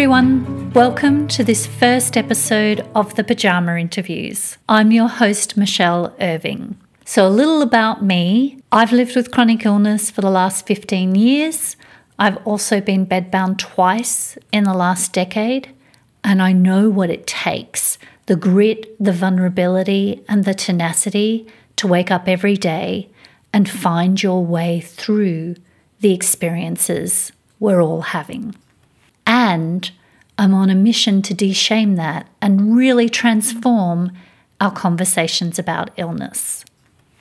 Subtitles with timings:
[0.00, 0.72] everyone.
[0.72, 4.56] Welcome to this first episode of the Pajama Interviews.
[4.66, 6.78] I'm your host, Michelle Irving.
[7.04, 11.76] So, a little about me I've lived with chronic illness for the last 15 years.
[12.18, 15.68] I've also been bedbound twice in the last decade,
[16.24, 22.10] and I know what it takes the grit, the vulnerability, and the tenacity to wake
[22.10, 23.10] up every day
[23.52, 25.56] and find your way through
[26.00, 28.54] the experiences we're all having.
[29.30, 29.88] And
[30.36, 34.10] I'm on a mission to de-shame that and really transform
[34.60, 36.64] our conversations about illness.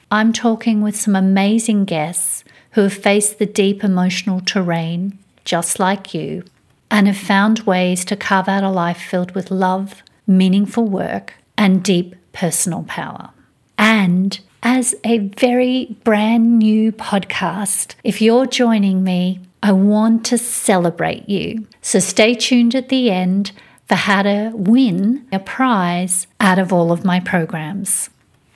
[0.10, 6.16] I'm talking with some amazing guests who have faced the deep emotional terrain, just like
[6.16, 6.44] you,
[6.90, 11.84] and have found ways to carve out a life filled with love, meaningful work, and
[11.84, 13.30] deep personal power.
[13.78, 21.28] And as a very brand new podcast, if you're joining me, I want to celebrate
[21.28, 21.68] you.
[21.82, 23.52] So stay tuned at the end
[23.88, 28.10] for how to win a prize out of all of my programs.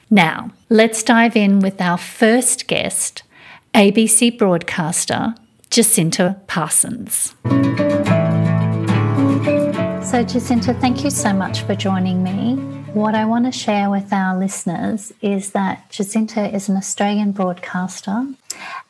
[0.09, 3.23] Now, let's dive in with our first guest,
[3.73, 5.33] ABC broadcaster
[5.71, 7.33] Jacinta Parsons.
[10.07, 12.72] So, Jacinta, thank you so much for joining me.
[12.94, 18.27] What I want to share with our listeners is that Jacinta is an Australian broadcaster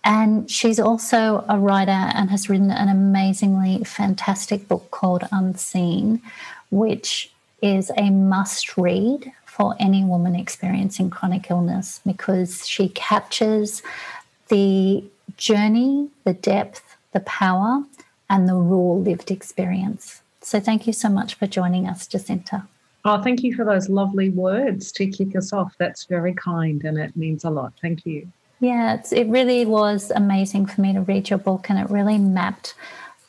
[0.04, 6.22] and she's also a writer and has written an amazingly fantastic book called Unseen,
[6.70, 13.82] which is a must read for any woman experiencing chronic illness because she captures
[14.50, 15.02] the
[15.38, 17.86] journey, the depth, the power,
[18.30, 20.22] and the raw lived experience.
[20.42, 22.68] So, thank you so much for joining us, Jacinta.
[23.06, 25.74] Oh, thank you for those lovely words to kick us off.
[25.78, 27.74] That's very kind and it means a lot.
[27.82, 28.32] Thank you.
[28.62, 32.76] Yeah, it really was amazing for me to read your book and it really mapped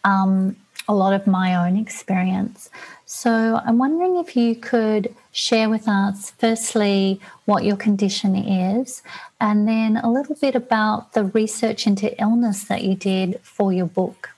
[0.04, 0.54] um,
[0.86, 2.70] a lot of my own experience.
[3.06, 9.02] So I'm wondering if you could share with us, firstly, what your condition is,
[9.40, 13.86] and then a little bit about the research into illness that you did for your
[13.86, 14.30] book.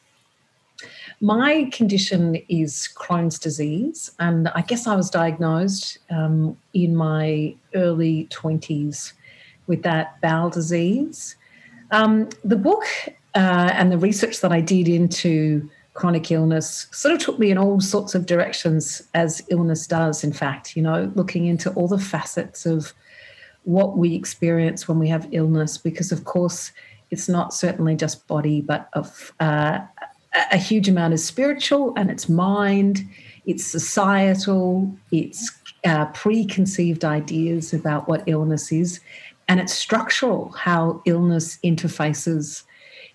[1.20, 8.28] My condition is Crohn's disease, and I guess I was diagnosed um, in my early
[8.30, 9.12] 20s
[9.66, 11.36] with that bowel disease.
[11.90, 12.84] Um, the book
[13.34, 17.56] uh, and the research that I did into chronic illness sort of took me in
[17.56, 21.98] all sorts of directions, as illness does, in fact, you know, looking into all the
[21.98, 22.92] facets of
[23.64, 26.72] what we experience when we have illness, because of course,
[27.10, 29.78] it's not certainly just body, but of uh,
[30.50, 33.08] a huge amount is spiritual and it's mind,
[33.46, 35.52] it's societal, it's
[35.84, 39.00] uh, preconceived ideas about what illness is,
[39.48, 42.64] and it's structural how illness interfaces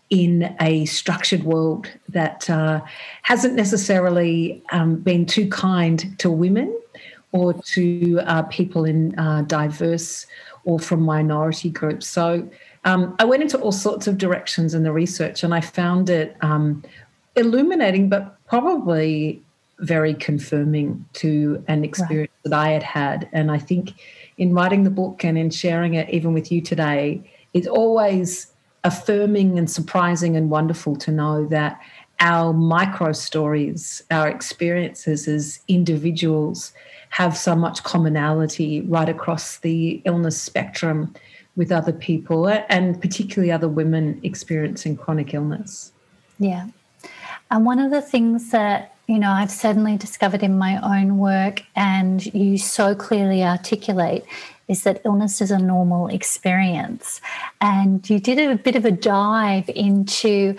[0.10, 2.82] in a structured world that uh,
[3.24, 6.78] hasn't necessarily um, been too kind to women
[7.32, 10.28] or to uh, people in uh, diverse
[10.66, 12.08] or from minority groups.
[12.08, 12.48] So
[12.84, 16.36] um, I went into all sorts of directions in the research and I found it
[16.42, 16.84] um,
[17.36, 19.42] illuminating, but probably
[19.80, 22.52] very confirming to an experience right.
[22.52, 23.30] that I had had.
[23.32, 23.94] And I think
[24.38, 27.22] in writing the book and in sharing it, even with you today,
[27.54, 28.48] it's always
[28.84, 31.80] affirming and surprising and wonderful to know that
[32.20, 36.74] our micro stories, our experiences as individuals,
[37.10, 41.14] have so much commonality right across the illness spectrum
[41.56, 45.92] with other people and particularly other women experiencing chronic illness.
[46.40, 46.68] Yeah,
[47.52, 51.64] and one of the things that, you know, I've certainly discovered in my own work
[51.76, 54.26] and you so clearly articulate
[54.70, 57.20] is that illness is a normal experience.
[57.60, 60.56] And you did a bit of a dive into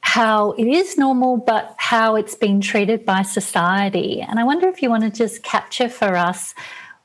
[0.00, 4.20] how it is normal, but how it's been treated by society.
[4.20, 6.54] And I wonder if you want to just capture for us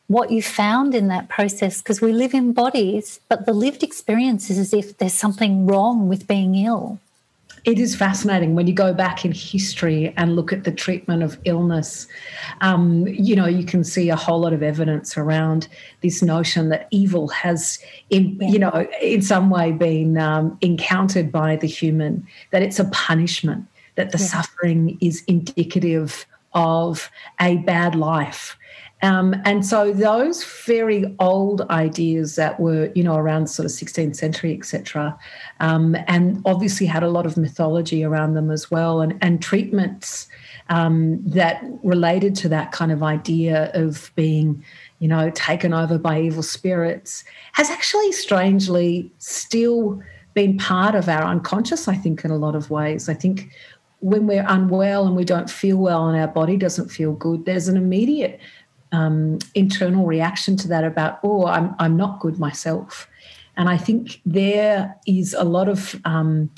[0.06, 4.52] what you found in that process, because we live in bodies, but the lived experience
[4.52, 7.00] is as if there's something wrong with being ill.
[7.64, 11.38] It is fascinating when you go back in history and look at the treatment of
[11.46, 12.08] illness.
[12.62, 15.68] Um, you know, you can see a whole lot of evidence around
[16.02, 17.78] this notion that evil has,
[18.10, 22.86] in, you know, in some way been um, encountered by the human, that it's a
[22.86, 24.26] punishment, that the yeah.
[24.26, 28.58] suffering is indicative of a bad life.
[29.04, 34.16] Um, and so those very old ideas that were, you know, around sort of 16th
[34.16, 35.18] century, etc.,
[35.60, 40.28] um, and obviously had a lot of mythology around them as well, and, and treatments
[40.70, 44.64] um, that related to that kind of idea of being,
[45.00, 50.02] you know, taken over by evil spirits, has actually strangely still
[50.34, 51.88] been part of our unconscious.
[51.88, 53.10] I think in a lot of ways.
[53.10, 53.52] I think
[54.02, 57.68] when we're unwell and we don't feel well and our body doesn't feel good, there's
[57.68, 58.40] an immediate
[58.92, 63.08] um, internal reaction to that about, oh, I'm, I'm not good myself.
[63.58, 66.50] And I think there is a lot of um,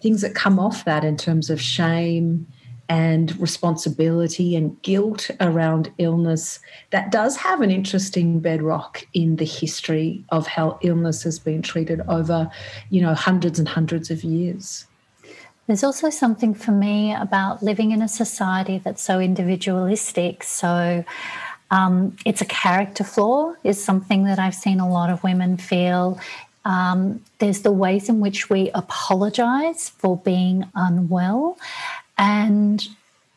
[0.00, 2.46] things that come off that in terms of shame
[2.88, 6.58] and responsibility and guilt around illness
[6.90, 12.00] that does have an interesting bedrock in the history of how illness has been treated
[12.08, 12.50] over
[12.88, 14.86] you know hundreds and hundreds of years
[15.66, 21.04] there's also something for me about living in a society that's so individualistic so
[21.70, 26.18] um, it's a character flaw is something that i've seen a lot of women feel.
[26.64, 31.56] Um, there's the ways in which we apologize for being unwell.
[32.18, 32.86] And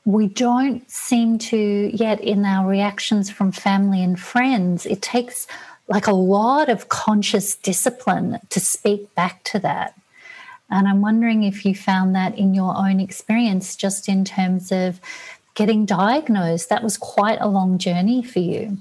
[0.04, 5.46] we don't seem to yet in our reactions from family and friends it takes
[5.88, 9.94] like a lot of conscious discipline to speak back to that.
[10.72, 15.00] And i'm wondering if you found that in your own experience just in terms of
[15.56, 18.78] getting diagnosed that was quite a long journey for you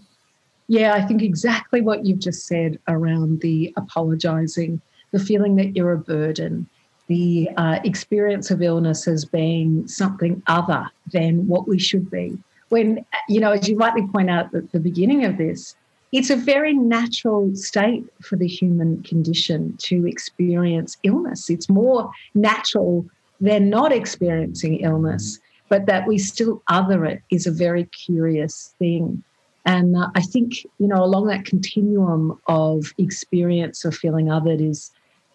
[0.69, 4.81] yeah i think exactly what you've just said around the apologizing
[5.13, 6.69] the feeling that you're a burden
[7.11, 12.39] the uh, experience of illness as being something other than what we should be.
[12.69, 15.75] When, you know, as you rightly point out at the beginning of this,
[16.13, 21.51] it's a very natural state for the human condition to experience illness.
[21.51, 23.05] It's more natural
[23.41, 25.41] than not experiencing illness,
[25.71, 29.23] but that we still other it is a very curious thing.
[29.65, 34.91] And uh, I think, you know, along that continuum of experience of feeling othered is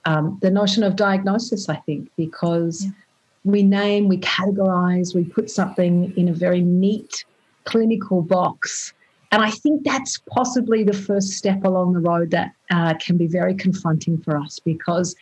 [0.05, 2.91] um, the notion of diagnosis, I think, because yeah.
[3.45, 7.23] we name, we categorize, we put something in a very neat
[7.63, 8.93] clinical box.
[9.31, 13.27] And I think that's possibly the first step along the road that uh, can be
[13.27, 15.15] very confronting for us because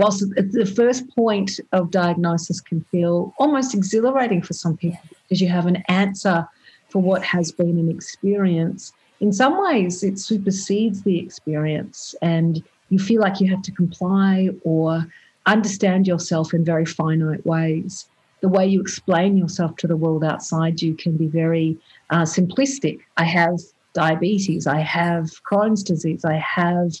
[0.00, 5.48] whilst the first point of diagnosis can feel almost exhilarating for some people because you
[5.48, 6.48] have an answer
[6.88, 12.98] for what has been an experience, in some ways it supersedes the experience and you
[12.98, 15.06] feel like you have to comply or
[15.44, 18.08] understand yourself in very finite ways.
[18.40, 21.76] The way you explain yourself to the world outside you can be very
[22.08, 23.00] uh, simplistic.
[23.18, 23.58] I have
[23.92, 26.92] diabetes, I have Crohn's disease, I have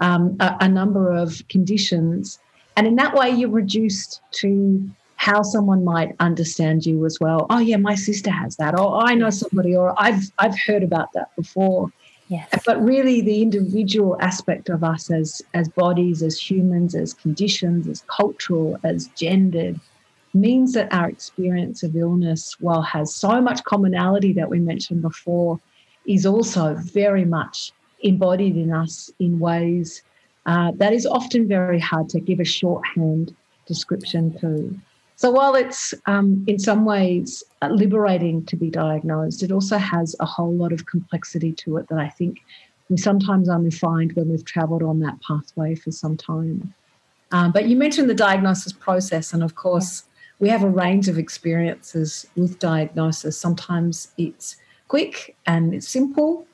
[0.00, 2.38] um, a, a number of conditions.
[2.76, 7.46] And in that way, you're reduced to how someone might understand you as well.
[7.48, 11.12] Oh yeah, my sister has that, or I know somebody, or I've I've heard about
[11.14, 11.90] that before.
[12.28, 12.48] Yes.
[12.66, 18.02] But really, the individual aspect of us as, as bodies, as humans, as conditions, as
[18.08, 19.78] cultural, as gendered,
[20.34, 25.60] means that our experience of illness, while has so much commonality that we mentioned before,
[26.04, 30.02] is also very much embodied in us in ways
[30.46, 33.34] uh, that is often very hard to give a shorthand
[33.66, 34.78] description to.
[35.16, 40.14] So while it's um, in some ways uh, liberating to be diagnosed, it also has
[40.20, 42.38] a whole lot of complexity to it that I think
[42.88, 46.74] we sometimes only find when we've travelled on that pathway for some time.
[47.32, 50.04] Um, but you mentioned the diagnosis process, and of course,
[50.38, 53.36] we have a range of experiences with diagnosis.
[53.38, 54.56] Sometimes it's
[54.86, 56.46] quick and it's simple,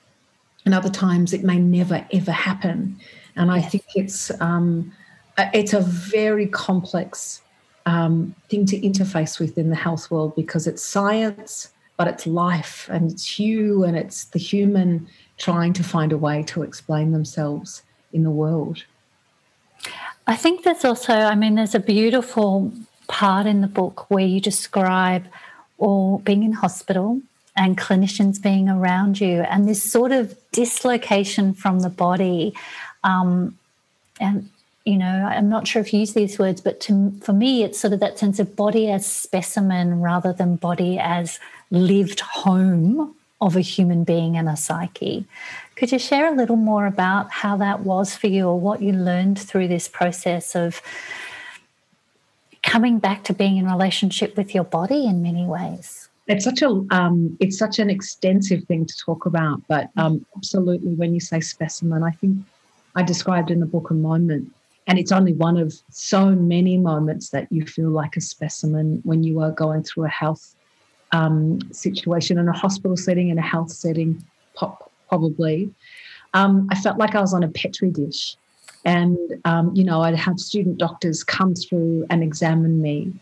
[0.64, 2.98] and other times it may never ever happen.
[3.36, 4.92] And I think it's um,
[5.38, 7.42] it's a very complex
[7.86, 12.88] um, thing to interface with in the health world because it's science, but it's life
[12.90, 15.06] and it's you and it's the human
[15.38, 18.84] trying to find a way to explain themselves in the world.
[20.26, 22.72] I think there's also, I mean, there's a beautiful
[23.08, 25.24] part in the book where you describe
[25.78, 27.20] or being in hospital
[27.56, 32.54] and clinicians being around you and this sort of dislocation from the body
[33.04, 33.58] um,
[34.20, 34.48] and
[34.84, 37.78] you know, I'm not sure if you use these words, but to, for me, it's
[37.78, 41.38] sort of that sense of body as specimen rather than body as
[41.70, 45.24] lived home of a human being and a psyche.
[45.76, 48.92] Could you share a little more about how that was for you or what you
[48.92, 50.82] learned through this process of
[52.62, 56.08] coming back to being in relationship with your body in many ways?
[56.28, 60.94] It's such a um, it's such an extensive thing to talk about, but um, absolutely,
[60.94, 62.38] when you say specimen, I think
[62.94, 64.52] I described in the book a moment
[64.86, 69.22] and it's only one of so many moments that you feel like a specimen when
[69.22, 70.54] you are going through a health
[71.12, 74.22] um, situation in a hospital setting, in a health setting,
[74.54, 75.72] pop, probably.
[76.34, 78.36] Um, I felt like I was on a petri dish.
[78.84, 83.12] And, um, you know, I'd have student doctors come through and examine me.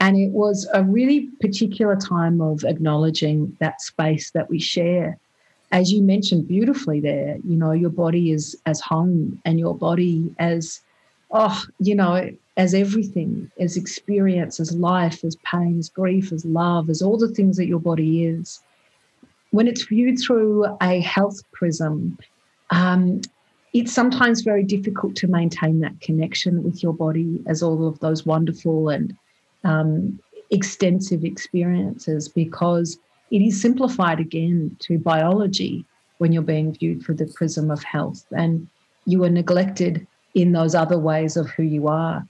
[0.00, 5.18] And it was a really particular time of acknowledging that space that we share.
[5.74, 10.32] As you mentioned beautifully there, you know, your body is as home and your body
[10.38, 10.80] as
[11.32, 16.88] oh, you know, as everything, as experience, as life, as pain, as grief, as love,
[16.88, 18.62] as all the things that your body is.
[19.50, 22.18] When it's viewed through a health prism,
[22.70, 23.20] um,
[23.72, 28.24] it's sometimes very difficult to maintain that connection with your body as all of those
[28.24, 29.16] wonderful and
[29.64, 30.20] um,
[30.52, 32.96] extensive experiences because
[33.30, 35.84] it is simplified again to biology
[36.18, 38.68] when you're being viewed through the prism of health and
[39.06, 42.26] you are neglected in those other ways of who you are.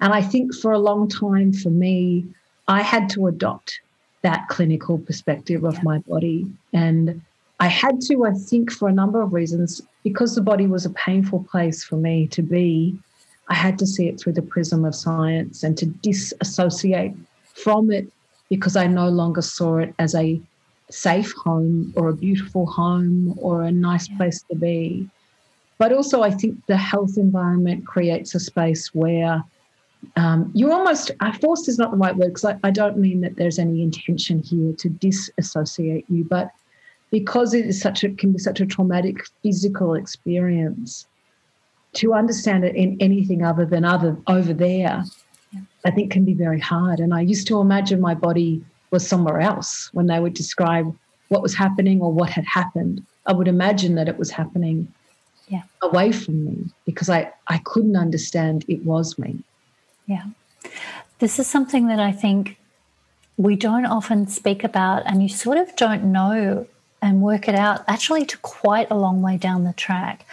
[0.00, 2.26] And I think for a long time for me,
[2.68, 3.80] I had to adopt
[4.22, 6.46] that clinical perspective of my body.
[6.72, 7.20] And
[7.60, 10.90] I had to, I think, for a number of reasons, because the body was a
[10.90, 12.98] painful place for me to be,
[13.48, 17.14] I had to see it through the prism of science and to disassociate
[17.54, 18.12] from it
[18.48, 20.40] because I no longer saw it as a
[20.90, 25.08] safe home or a beautiful home or a nice place to be.
[25.76, 29.44] But also, I think the health environment creates a space where
[30.16, 33.20] um, you almost, uh, forced is not the right word because I, I don't mean
[33.20, 36.50] that there's any intention here to disassociate you, but
[37.10, 41.06] because it is such a, can be such a traumatic physical experience,
[41.94, 45.04] to understand it in anything other than other over there.
[45.84, 47.00] I think can be very hard.
[47.00, 50.96] And I used to imagine my body was somewhere else when they would describe
[51.28, 53.04] what was happening or what had happened.
[53.26, 54.92] I would imagine that it was happening
[55.48, 55.62] yeah.
[55.82, 59.38] away from me because I, I couldn't understand it was me.
[60.06, 60.24] Yeah.
[61.18, 62.58] This is something that I think
[63.36, 66.66] we don't often speak about, and you sort of don't know
[67.00, 70.26] and work it out actually to quite a long way down the track.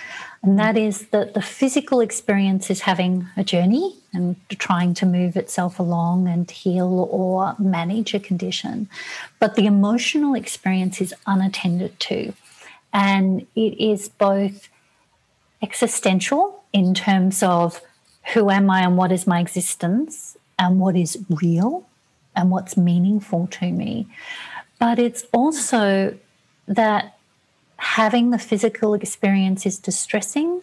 [0.46, 5.36] And that is that the physical experience is having a journey and trying to move
[5.36, 8.88] itself along and heal or manage a condition.
[9.40, 12.34] But the emotional experience is unattended to.
[12.94, 14.70] And it is both
[15.64, 17.82] existential in terms of
[18.34, 21.88] who am I and what is my existence and what is real
[22.36, 24.06] and what's meaningful to me.
[24.78, 26.16] But it's also
[26.68, 27.15] that
[27.78, 30.62] having the physical experience is distressing.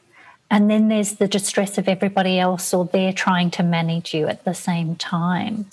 [0.51, 4.45] And then there's the distress of everybody else, or they're trying to manage you at
[4.45, 5.67] the same time.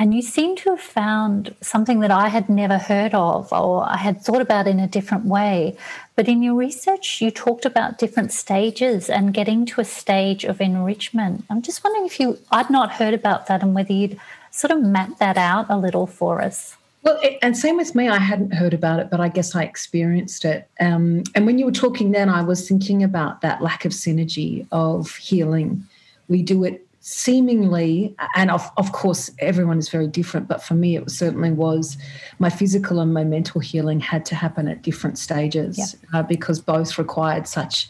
[0.00, 3.98] And you seem to have found something that I had never heard of or I
[3.98, 5.76] had thought about in a different way.
[6.16, 10.58] But in your research, you talked about different stages and getting to a stage of
[10.58, 11.44] enrichment.
[11.50, 14.18] I'm just wondering if you, I'd not heard about that and whether you'd
[14.50, 16.78] sort of map that out a little for us.
[17.02, 18.08] Well, it, and same with me.
[18.08, 20.68] I hadn't heard about it, but I guess I experienced it.
[20.80, 24.66] Um, and when you were talking then, I was thinking about that lack of synergy
[24.70, 25.84] of healing.
[26.28, 30.96] We do it seemingly, and of, of course, everyone is very different, but for me,
[30.96, 31.96] it certainly was
[32.38, 36.20] my physical and my mental healing had to happen at different stages yeah.
[36.20, 37.88] uh, because both required such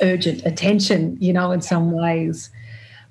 [0.00, 2.50] urgent attention, you know, in some ways.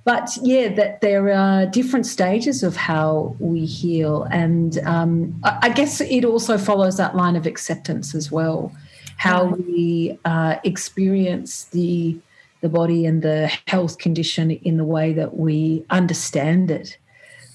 [0.06, 4.24] But yeah, that there are different stages of how we heal.
[4.32, 8.74] And um, I, guess it also follows that line of acceptance as well,
[9.16, 12.18] how we uh, experience the
[12.60, 16.98] the body and the health condition in the way that we understand it.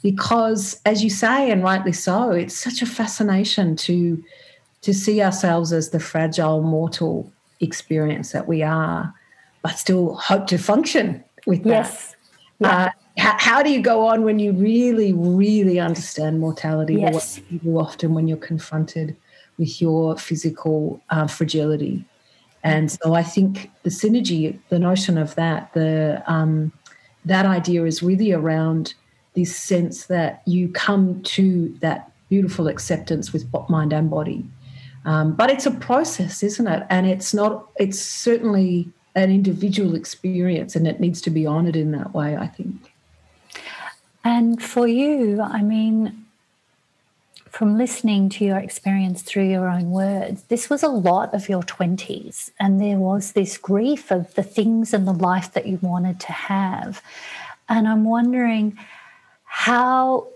[0.03, 4.23] Because, as you say, and rightly so, it's such a fascination to
[4.83, 9.13] to see ourselves as the fragile mortal experience that we are,
[9.63, 12.08] but still hope to function with yes.
[12.08, 12.08] that.
[12.61, 12.87] Yeah.
[12.87, 16.95] Uh, how, do you go on when you really, really understand mortality?
[16.97, 17.39] Yes.
[17.39, 19.17] what you do often when you're confronted
[19.59, 22.05] with your physical uh, fragility.
[22.63, 26.73] And so I think the synergy, the notion of that, the um,
[27.25, 28.95] that idea is really around
[29.35, 34.45] this sense that you come to that beautiful acceptance with mind and body.
[35.05, 36.87] Um, but it's a process, isn't it?
[36.91, 37.69] And it's not.
[37.77, 42.37] It's certainly an individual experience, and it needs to be honoured in that way.
[42.37, 42.93] I think.
[44.25, 46.27] And for you, I mean,
[47.51, 51.63] from listening to your experience through your own words, this was a lot of your
[51.63, 52.51] 20s.
[52.61, 56.33] And there was this grief of the things and the life that you wanted to
[56.33, 57.03] have.
[57.69, 58.79] And I'm wondering,
[59.45, 60.29] how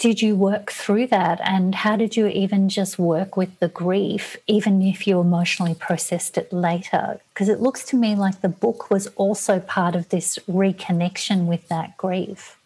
[0.00, 1.40] did you work through that?
[1.44, 6.38] And how did you even just work with the grief, even if you emotionally processed
[6.38, 7.20] it later?
[7.28, 11.68] Because it looks to me like the book was also part of this reconnection with
[11.68, 12.56] that grief.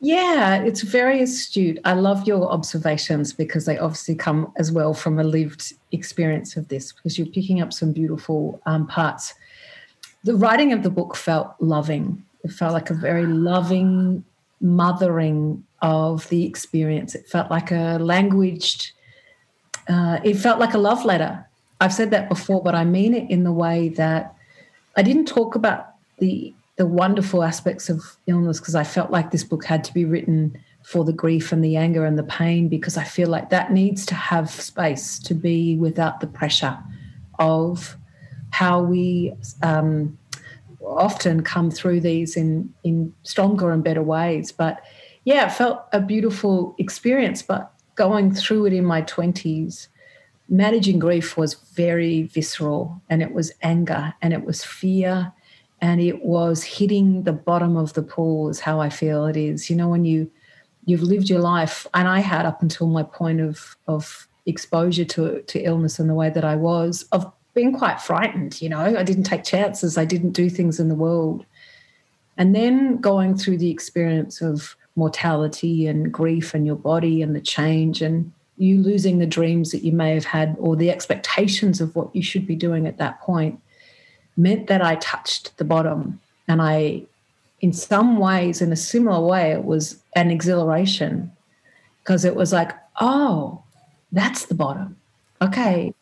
[0.00, 1.78] Yeah, it's very astute.
[1.84, 6.68] I love your observations because they obviously come as well from a lived experience of
[6.68, 9.34] this, because you're picking up some beautiful um, parts.
[10.24, 12.24] The writing of the book felt loving.
[12.44, 14.24] It felt like a very loving
[14.60, 17.14] mothering of the experience.
[17.14, 18.92] It felt like a languaged,
[19.88, 21.46] uh, it felt like a love letter.
[21.80, 24.34] I've said that before, but I mean it in the way that
[24.96, 29.44] I didn't talk about the the wonderful aspects of illness because I felt like this
[29.44, 32.96] book had to be written for the grief and the anger and the pain because
[32.96, 36.78] I feel like that needs to have space to be without the pressure
[37.38, 37.96] of
[38.50, 40.16] how we um,
[40.86, 44.52] often come through these in in stronger and better ways.
[44.52, 44.82] But
[45.24, 47.42] yeah, it felt a beautiful experience.
[47.42, 49.88] But going through it in my twenties,
[50.48, 55.32] managing grief was very visceral, and it was anger, and it was fear,
[55.80, 58.48] and it was hitting the bottom of the pool.
[58.48, 59.68] Is how I feel it is.
[59.68, 60.30] You know, when you
[60.84, 65.42] you've lived your life, and I had up until my point of of exposure to
[65.42, 68.78] to illness and the way that I was of being quite frightened, you know.
[68.78, 71.44] I didn't take chances, I didn't do things in the world.
[72.36, 77.40] And then going through the experience of mortality and grief and your body and the
[77.40, 81.96] change and you losing the dreams that you may have had or the expectations of
[81.96, 83.58] what you should be doing at that point
[84.36, 86.20] meant that I touched the bottom.
[86.48, 87.02] And I,
[87.62, 91.32] in some ways, in a similar way, it was an exhilaration
[92.02, 93.62] because it was like, oh,
[94.12, 94.96] that's the bottom.
[95.40, 95.94] Okay,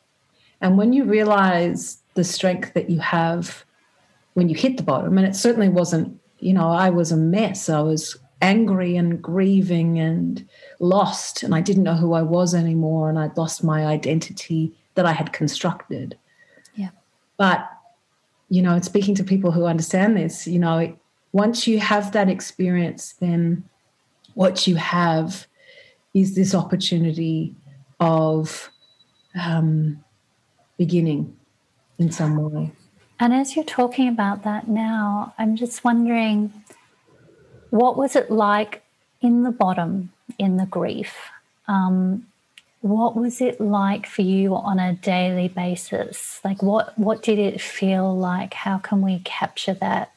[0.64, 3.66] and when you realize the strength that you have
[4.32, 7.68] when you hit the bottom, and it certainly wasn't, you know, I was a mess.
[7.68, 10.48] I was angry and grieving and
[10.80, 15.06] lost, and I didn't know who I was anymore, and I'd lost my identity that
[15.06, 16.16] I had constructed.
[16.74, 16.90] Yeah.
[17.36, 17.68] But,
[18.48, 20.96] you know, speaking to people who understand this, you know,
[21.32, 23.64] once you have that experience, then
[24.34, 25.46] what you have
[26.14, 27.54] is this opportunity
[28.00, 28.70] of
[29.38, 30.03] um,
[30.76, 31.36] beginning
[31.98, 32.72] in some way.
[33.20, 36.52] And as you're talking about that now, I'm just wondering
[37.70, 38.82] what was it like
[39.20, 41.16] in the bottom, in the grief?
[41.66, 42.26] Um,
[42.82, 46.40] what was it like for you on a daily basis?
[46.44, 48.52] Like, what, what did it feel like?
[48.52, 50.12] How can we capture that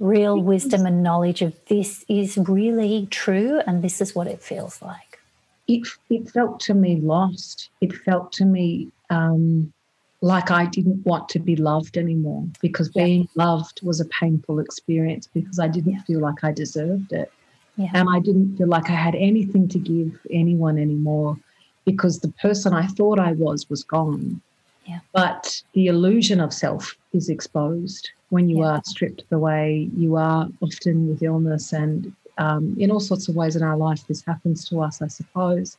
[0.00, 4.82] real wisdom and knowledge of this is really true and this is what it feels
[4.82, 5.20] like?
[5.68, 7.70] It, it felt to me lost.
[7.80, 9.72] It felt to me um,
[10.20, 13.04] like I didn't want to be loved anymore because yeah.
[13.04, 16.02] being loved was a painful experience because I didn't yeah.
[16.02, 17.30] feel like I deserved it.
[17.76, 17.90] Yeah.
[17.92, 21.36] And I didn't feel like I had anything to give anyone anymore
[21.84, 24.40] because the person I thought I was was gone.
[24.86, 25.00] Yeah.
[25.12, 30.48] But the illusion of self is exposed when you are stripped the way you are,
[30.60, 34.06] often with illness and um, in all sorts of ways in our life.
[34.06, 35.76] This happens to us, I suppose.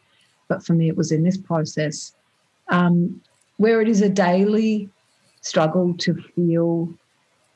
[0.48, 2.14] But for me, it was in this process.
[2.70, 3.22] Um,
[3.58, 4.90] where it is a daily
[5.42, 6.94] struggle to feel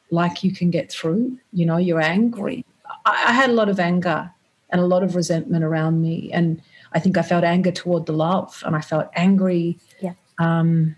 [0.10, 1.38] like you can get through.
[1.54, 2.66] You know, you're angry.
[3.06, 4.32] I, I had a lot of anger
[4.70, 6.32] and a lot of resentment around me.
[6.34, 6.62] And
[6.94, 10.14] I think I felt anger toward the love and I felt angry yeah.
[10.40, 10.96] um,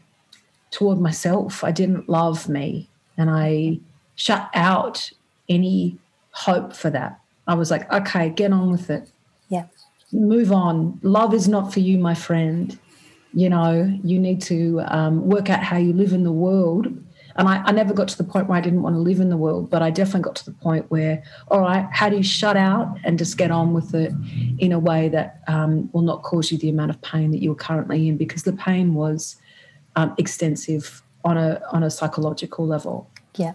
[0.72, 1.64] toward myself.
[1.64, 3.80] I didn't love me and I
[4.16, 5.12] shut out
[5.50, 5.98] any
[6.32, 7.20] hope for that.
[7.48, 9.10] I was like, okay, get on with it.
[9.50, 9.66] Yeah.
[10.12, 11.00] Move on.
[11.04, 12.80] Love is not for you, my friend
[13.34, 16.88] you know you need to um, work out how you live in the world.
[17.36, 19.30] And I, I, never got to the point where i didn't want to live in
[19.30, 22.22] the world but i definitely got to the point where all right how do you
[22.22, 24.14] shut out and just get on with it
[24.60, 27.56] in a way that um, will not cause you the amount of pain that you're
[27.56, 28.18] currently in?
[28.18, 29.36] Because the pain was
[29.96, 33.10] um, extensive on a on a psychological level.
[33.36, 33.54] Yeah.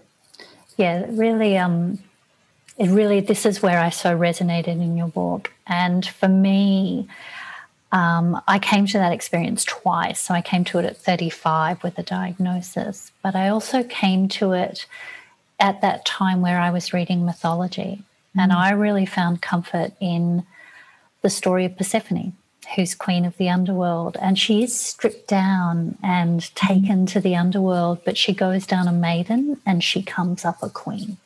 [0.75, 1.99] Yeah really um
[2.77, 5.53] it really this is where i so resonated in your book.
[5.67, 7.07] And for me
[7.91, 10.19] um, I came to that experience twice.
[10.19, 14.51] So I came to it at 35 with a diagnosis, but I also came to
[14.53, 14.85] it
[15.59, 18.03] at that time where I was reading mythology.
[18.35, 18.43] Mm.
[18.43, 20.45] And I really found comfort in
[21.21, 22.33] the story of Persephone,
[22.75, 24.17] who's queen of the underworld.
[24.21, 26.53] And she is stripped down and mm.
[26.53, 30.69] taken to the underworld, but she goes down a maiden and she comes up a
[30.69, 31.17] queen.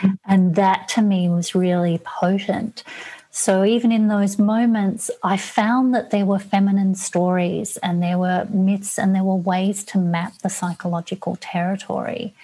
[0.00, 0.18] Mm.
[0.26, 2.84] And that to me was really potent
[3.32, 8.46] so, even in those moments, I found that there were feminine stories and there were
[8.50, 12.34] myths and there were ways to map the psychological territory.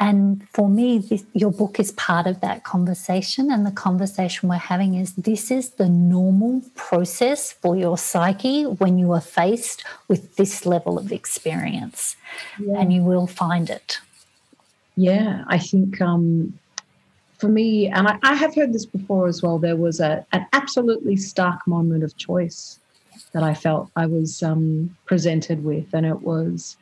[0.00, 3.50] And for me, this, your book is part of that conversation.
[3.50, 8.98] And the conversation we're having is this is the normal process for your psyche when
[8.98, 12.16] you are faced with this level of experience,
[12.58, 12.80] yeah.
[12.80, 13.98] and you will find it.
[14.96, 16.58] Yeah, I think um,
[17.38, 20.46] for me, and I, I, have heard this before as well, there was a, an
[20.52, 22.80] absolutely stark moment of choice
[23.32, 26.76] that I felt I was um, presented with, and it was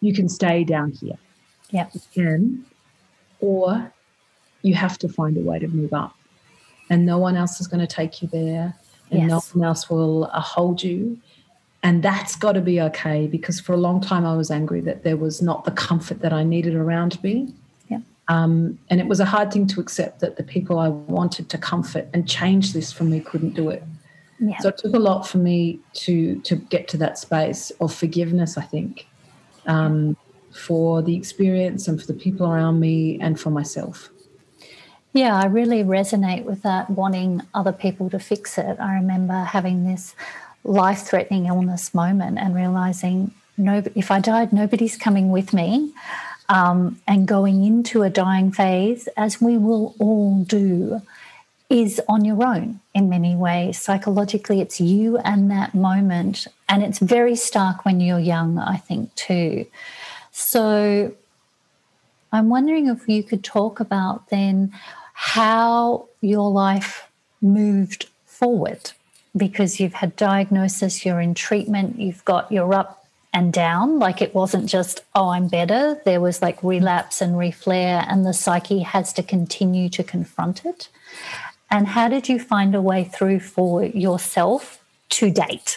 [0.00, 1.18] you can stay down here.
[1.70, 1.88] Yeah.
[1.92, 2.64] You can,
[3.40, 3.92] or
[4.62, 6.14] you have to find a way to move up.
[6.88, 8.76] And no one else is going to take you there,
[9.10, 9.28] and yes.
[9.28, 11.18] no one else will uh, hold you.
[11.82, 15.02] And that's got to be okay because for a long time I was angry that
[15.02, 17.52] there was not the comfort that I needed around me.
[18.28, 21.58] Um, and it was a hard thing to accept that the people I wanted to
[21.58, 23.84] comfort and change this for me couldn't do it.
[24.38, 24.58] Yeah.
[24.58, 28.58] So it took a lot for me to to get to that space of forgiveness.
[28.58, 29.06] I think
[29.66, 30.16] um,
[30.52, 34.10] for the experience and for the people around me and for myself.
[35.12, 38.78] Yeah, I really resonate with that, wanting other people to fix it.
[38.78, 40.14] I remember having this
[40.62, 45.94] life threatening illness moment and realizing no, if I died, nobody's coming with me.
[46.48, 51.02] Um, and going into a dying phase, as we will all do,
[51.68, 53.80] is on your own in many ways.
[53.80, 56.46] Psychologically, it's you and that moment.
[56.68, 59.66] And it's very stark when you're young, I think, too.
[60.30, 61.14] So
[62.32, 64.72] I'm wondering if you could talk about then
[65.14, 67.08] how your life
[67.40, 68.92] moved forward
[69.36, 73.05] because you've had diagnosis, you're in treatment, you've got your up
[73.36, 73.98] and down.
[73.98, 76.00] Like it wasn't just, oh, I'm better.
[76.06, 80.88] There was like relapse and reflare, and the psyche has to continue to confront it.
[81.70, 85.76] And how did you find a way through for yourself to date?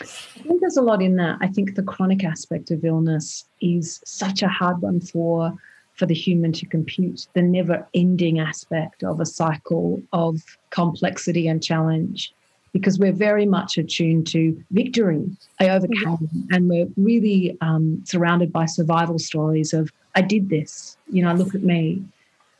[0.00, 1.38] I think there's a lot in that.
[1.40, 5.52] I think the chronic aspect of illness is such a hard one for
[5.94, 7.26] for the human to compute.
[7.34, 12.32] The never-ending aspect of a cycle of complexity and challenge
[12.74, 15.24] because we're very much attuned to victory.
[15.60, 20.98] I overcame, and we're really um, surrounded by survival stories of I did this.
[21.08, 22.02] You know, look at me.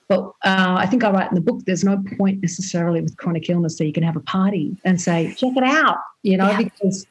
[0.07, 1.65] But uh, I think I write in the book.
[1.67, 5.35] There's no point necessarily with chronic illness that you can have a party and say,
[5.35, 6.63] "Check it out," you know, yeah.
[6.63, 7.07] because.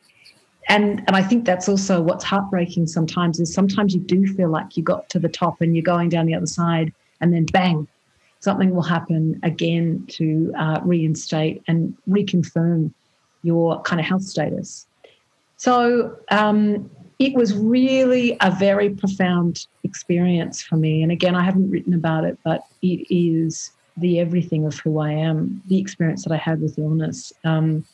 [0.70, 4.78] And and I think that's also what's heartbreaking sometimes is sometimes you do feel like
[4.78, 7.86] you got to the top and you're going down the other side, and then bang,
[8.44, 12.92] something will happen again to uh, reinstate and reconfirm
[13.42, 14.86] your kind of health status.
[15.56, 21.04] So um, it was really a very profound experience for me.
[21.04, 25.12] And again, I haven't written about it, but it is the everything of who I
[25.12, 27.32] am, the experience that I had with illness.
[27.46, 27.86] Um,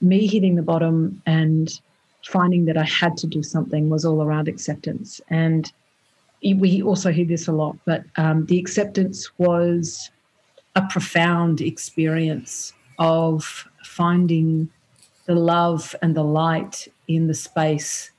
[0.00, 1.68] me hitting the bottom and
[2.24, 5.20] finding that I had to do something was all around acceptance.
[5.28, 5.70] And
[6.54, 10.10] we also hear this a lot, but um, the acceptance was
[10.74, 14.68] a profound experience of finding
[15.26, 18.10] the love and the light in the space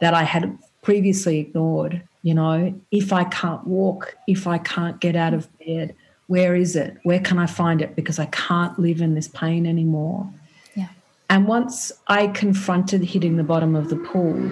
[0.00, 2.02] that I had previously ignored.
[2.22, 5.94] You know, if I can't walk, if I can't get out of bed,
[6.26, 6.96] where is it?
[7.04, 7.94] Where can I find it?
[7.94, 10.28] Because I can't live in this pain anymore.
[10.74, 10.88] Yeah.
[11.30, 14.50] And once I confronted hitting the bottom of the pool,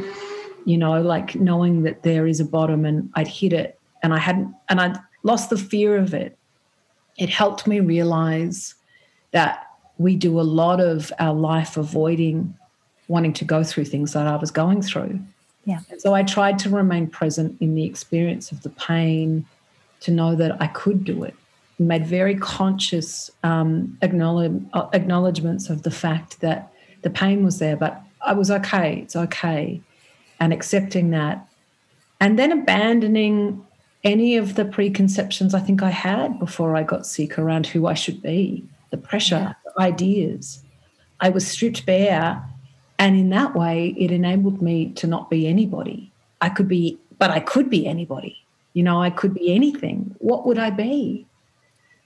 [0.65, 4.19] you know, like knowing that there is a bottom and I'd hit it and I
[4.19, 6.37] hadn't, and I'd lost the fear of it.
[7.17, 8.75] It helped me realize
[9.33, 9.67] that
[9.99, 12.55] we do a lot of our life avoiding
[13.09, 15.21] wanting to go through things that I was going through.
[15.67, 15.81] Yeah.
[15.91, 19.47] And so I tried to remain present in the experience of the pain
[20.01, 21.35] to know that I could do it.
[21.79, 26.73] Made very conscious um, acknowledge, uh, acknowledgements of the fact that
[27.03, 29.01] the pain was there, but I was okay.
[29.01, 29.83] It's okay
[30.41, 31.47] and accepting that.
[32.21, 33.65] And then abandoning
[34.05, 37.95] any of the preconceptions I think I had before I got sick around who I
[37.95, 39.53] should be, the pressure, yeah.
[39.65, 40.63] the ideas.
[41.21, 42.43] I was stripped bare.
[42.99, 46.13] And in that way, it enabled me to not be anybody.
[46.41, 48.45] I could be, but I could be anybody.
[48.75, 50.15] You know, I could be anything.
[50.19, 51.27] What would I be?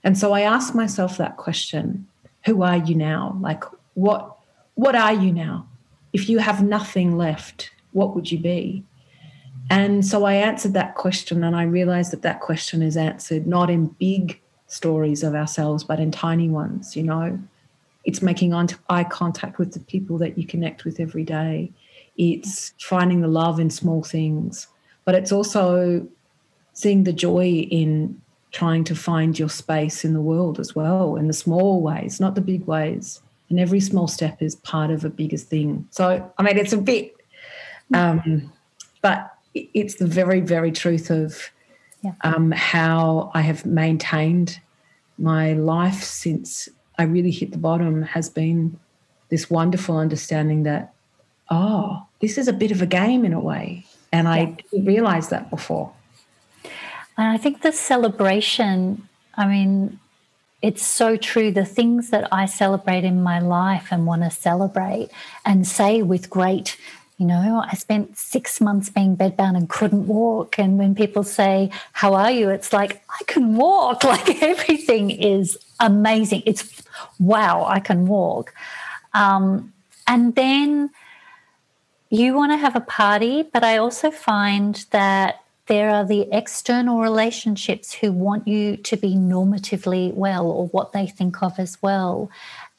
[0.05, 2.07] And so I asked myself that question
[2.45, 3.37] Who are you now?
[3.41, 3.65] Like,
[3.95, 4.37] what,
[4.75, 5.67] what are you now?
[6.13, 8.85] If you have nothing left, what would you be?
[9.71, 13.69] And so I answered that question, and I realized that that question is answered not
[13.69, 16.97] in big stories of ourselves, but in tiny ones.
[16.97, 17.39] You know,
[18.05, 21.71] it's making eye contact with the people that you connect with every day,
[22.17, 24.67] it's finding the love in small things,
[25.05, 26.07] but it's also
[26.73, 28.21] seeing the joy in
[28.51, 32.35] trying to find your space in the world as well, in the small ways, not
[32.35, 33.21] the big ways.
[33.51, 35.87] And every small step is part of a bigger thing.
[35.91, 37.18] So, I mean, it's a bit
[37.95, 38.53] um,
[39.03, 41.51] but it's the very, very truth of
[42.03, 42.13] yeah.
[42.23, 44.61] um, how I have maintained
[45.19, 48.79] my life since I really hit the bottom has been
[49.31, 50.95] this wonderful understanding that,
[51.51, 53.85] oh, this is a bit of a game in a way.
[54.13, 54.33] And yeah.
[54.33, 55.93] I didn't realize that before.
[57.17, 59.99] And I think the celebration, I mean,
[60.63, 61.51] it's so true.
[61.51, 65.11] The things that I celebrate in my life and want to celebrate
[65.45, 66.77] and say with great
[67.19, 70.57] you know, I spent six months being bedbound and couldn't walk.
[70.57, 72.49] And when people say, How are you?
[72.49, 74.05] It's like, I can walk.
[74.09, 76.43] Like everything is amazing.
[76.47, 76.83] It's
[77.19, 78.55] wow, I can walk.
[79.13, 79.73] Um,
[80.07, 80.91] and then
[82.09, 87.01] you want to have a party, but I also find that there are the external
[87.01, 92.31] relationships who want you to be normatively well or what they think of as well.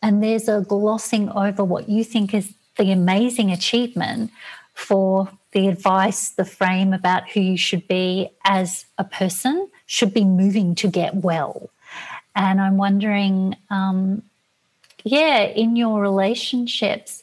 [0.01, 4.31] And there's a glossing over what you think is the amazing achievement
[4.73, 10.23] for the advice, the frame about who you should be as a person should be
[10.23, 11.69] moving to get well.
[12.35, 14.23] And I'm wondering, um,
[15.03, 17.21] yeah, in your relationships,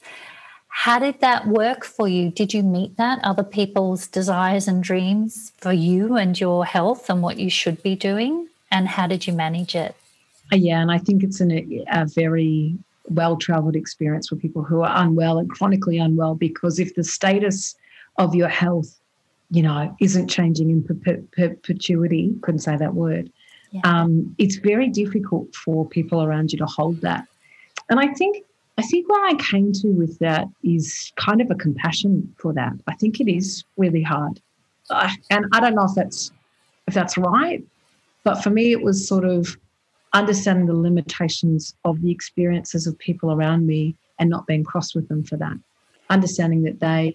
[0.69, 2.31] how did that work for you?
[2.31, 7.23] Did you meet that, other people's desires and dreams for you and your health and
[7.23, 8.49] what you should be doing?
[8.71, 9.95] And how did you manage it?
[10.53, 12.77] Yeah, and I think it's an, a very
[13.09, 17.75] well traveled experience for people who are unwell and chronically unwell because if the status
[18.19, 18.99] of your health,
[19.51, 23.31] you know, isn't changing in perpetuity, couldn't say that word,
[23.71, 23.81] yeah.
[23.85, 27.27] um, it's very difficult for people around you to hold that.
[27.89, 28.45] And I think
[28.79, 32.75] I think where I came to with that is kind of a compassion for that.
[32.87, 34.41] I think it is really hard,
[34.91, 36.31] uh, and I don't know if that's
[36.87, 37.65] if that's right,
[38.25, 39.57] but for me, it was sort of
[40.17, 45.09] understanding the limitations of the experiences of people around me and not being cross with
[45.09, 45.57] them for that.
[46.11, 47.15] Understanding that they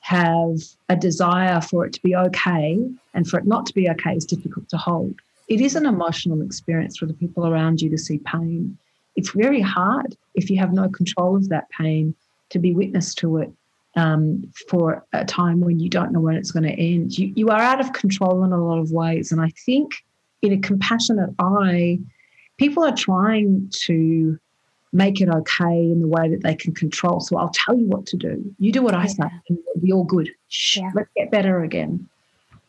[0.00, 0.56] have
[0.88, 2.78] a desire for it to be okay
[3.14, 5.14] and for it not to be okay is difficult to hold.
[5.48, 8.76] It is an emotional experience for the people around you to see pain
[9.16, 12.14] it's very hard if you have no control of that pain
[12.50, 13.52] to be witness to it
[13.96, 17.16] um, for a time when you don't know when it's going to end.
[17.18, 19.32] You, you are out of control in a lot of ways.
[19.32, 19.92] And I think
[20.40, 21.98] in a compassionate eye,
[22.62, 24.38] people are trying to
[24.92, 27.18] make it okay in the way that they can control.
[27.18, 28.54] So I'll tell you what to do.
[28.60, 30.30] You do what I say, and we'll be all good.
[30.48, 30.90] Shh, yeah.
[30.94, 32.08] let's get better again.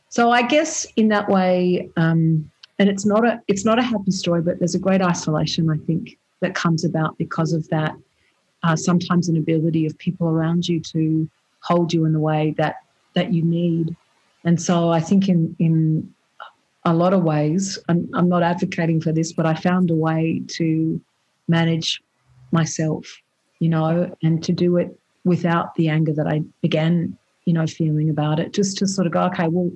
[0.09, 4.11] So I guess in that way, um, and it's not a it's not a happy
[4.11, 7.95] story, but there's a great isolation, I think, that comes about because of that
[8.63, 11.29] uh, sometimes an inability of people around you to
[11.59, 12.77] hold you in the way that
[13.13, 13.95] that you need.
[14.43, 16.13] And so I think in in
[16.85, 20.41] a lot of ways, I'm, I'm not advocating for this, but I found a way
[20.49, 20.99] to
[21.47, 22.01] manage
[22.51, 23.21] myself,
[23.59, 28.09] you know, and to do it without the anger that I began, you know, feeling
[28.09, 28.53] about it.
[28.53, 29.71] Just to sort of go, okay, well,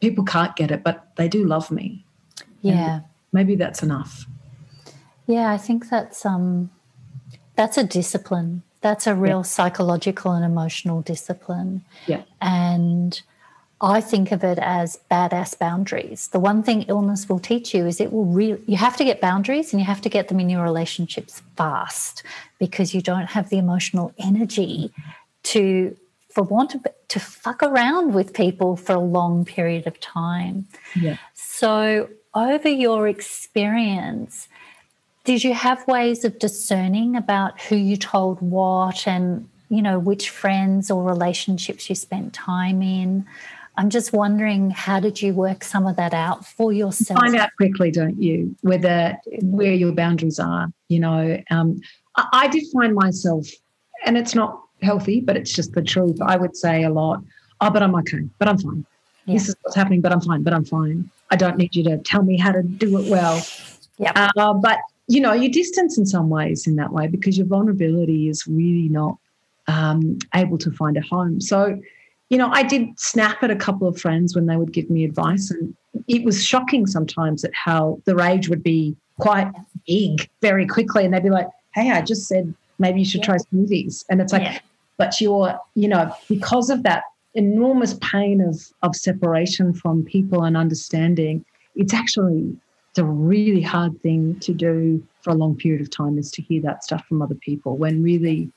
[0.00, 2.04] people can't get it, but they do love me.
[2.60, 2.94] Yeah.
[2.94, 4.26] And maybe that's enough.
[5.26, 6.70] Yeah, I think that's um
[7.56, 8.62] that's a discipline.
[8.80, 9.42] That's a real yeah.
[9.42, 11.84] psychological and emotional discipline.
[12.06, 12.22] Yeah.
[12.42, 13.22] And
[13.80, 16.28] I think of it as badass boundaries.
[16.28, 19.20] The one thing illness will teach you is it will really, you have to get
[19.20, 22.22] boundaries and you have to get them in your relationships fast
[22.58, 24.92] because you don't have the emotional energy
[25.44, 25.96] to,
[26.30, 30.66] for want of, to fuck around with people for a long period of time.
[30.94, 31.16] Yeah.
[31.34, 34.48] So, over your experience,
[35.24, 40.30] did you have ways of discerning about who you told what and, you know, which
[40.30, 43.24] friends or relationships you spent time in?
[43.76, 47.18] I'm just wondering, how did you work some of that out for yourself?
[47.18, 50.72] Find out quickly, don't you, whether where your boundaries are.
[50.88, 51.80] You know, um,
[52.16, 53.48] I, I did find myself,
[54.06, 56.18] and it's not healthy, but it's just the truth.
[56.22, 57.22] I would say a lot,
[57.60, 58.86] oh, but I'm okay, but I'm fine.
[59.26, 59.34] Yeah.
[59.34, 61.10] This is what's happening, but I'm fine, but I'm fine.
[61.30, 63.44] I don't need you to tell me how to do it well.
[63.98, 64.30] Yeah.
[64.36, 68.28] Uh, but you know, you distance in some ways in that way because your vulnerability
[68.28, 69.18] is really not
[69.66, 71.40] um, able to find a home.
[71.40, 71.78] So,
[72.30, 75.04] you know, I did snap at a couple of friends when they would give me
[75.04, 75.74] advice, and
[76.08, 79.50] it was shocking sometimes at how the rage would be quite
[79.86, 83.26] big very quickly, and they'd be like, "Hey, I just said maybe you should yeah.
[83.26, 84.58] try smoothies," and it's like, yeah.
[84.96, 90.56] but you're, you know, because of that enormous pain of of separation from people and
[90.56, 91.44] understanding,
[91.76, 92.56] it's actually
[92.90, 96.42] it's a really hard thing to do for a long period of time is to
[96.42, 98.50] hear that stuff from other people when really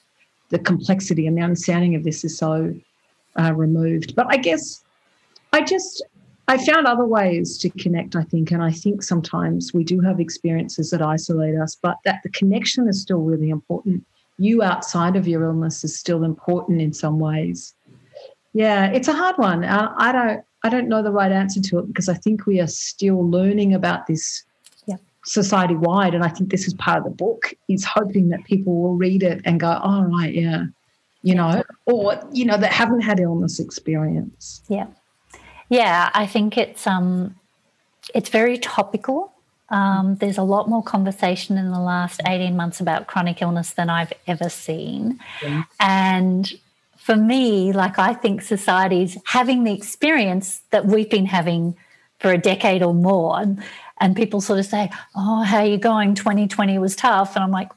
[0.50, 2.74] the complexity and the understanding of this is so
[3.40, 4.16] uh, removed.
[4.16, 4.84] But I guess
[5.54, 6.04] I just
[6.48, 8.16] I found other ways to connect.
[8.16, 12.22] I think, and I think sometimes we do have experiences that isolate us, but that
[12.24, 14.06] the connection is still really important.
[14.38, 17.74] You outside of your illness is still important in some ways.
[18.54, 19.64] Yeah, it's a hard one.
[19.66, 20.44] I, I don't.
[20.64, 23.76] I don't know the right answer to it because I think we are still learning
[23.76, 24.44] about this
[25.28, 26.16] society wide.
[26.16, 29.24] And I think this is part of the book is hoping that people will read
[29.24, 30.66] it and go, oh, right, yeah,
[31.22, 34.62] you know, or, you know, that haven't had illness experience.
[34.68, 34.88] Yeah.
[35.70, 36.10] Yeah.
[36.14, 37.36] I think it's, um,
[38.14, 39.34] it's very topical.
[39.70, 43.90] Um, there's a lot more conversation in the last 18 months about chronic illness than
[43.90, 45.20] I've ever seen.
[45.44, 45.64] Yeah.
[45.80, 46.52] And
[46.98, 51.76] for me, like I think society's having the experience that we've been having
[52.20, 53.40] for a decade or more.
[53.40, 53.62] And,
[54.00, 56.16] and people sort of say, Oh, how are you going?
[56.16, 57.36] 2020 was tough.
[57.36, 57.70] And I'm like,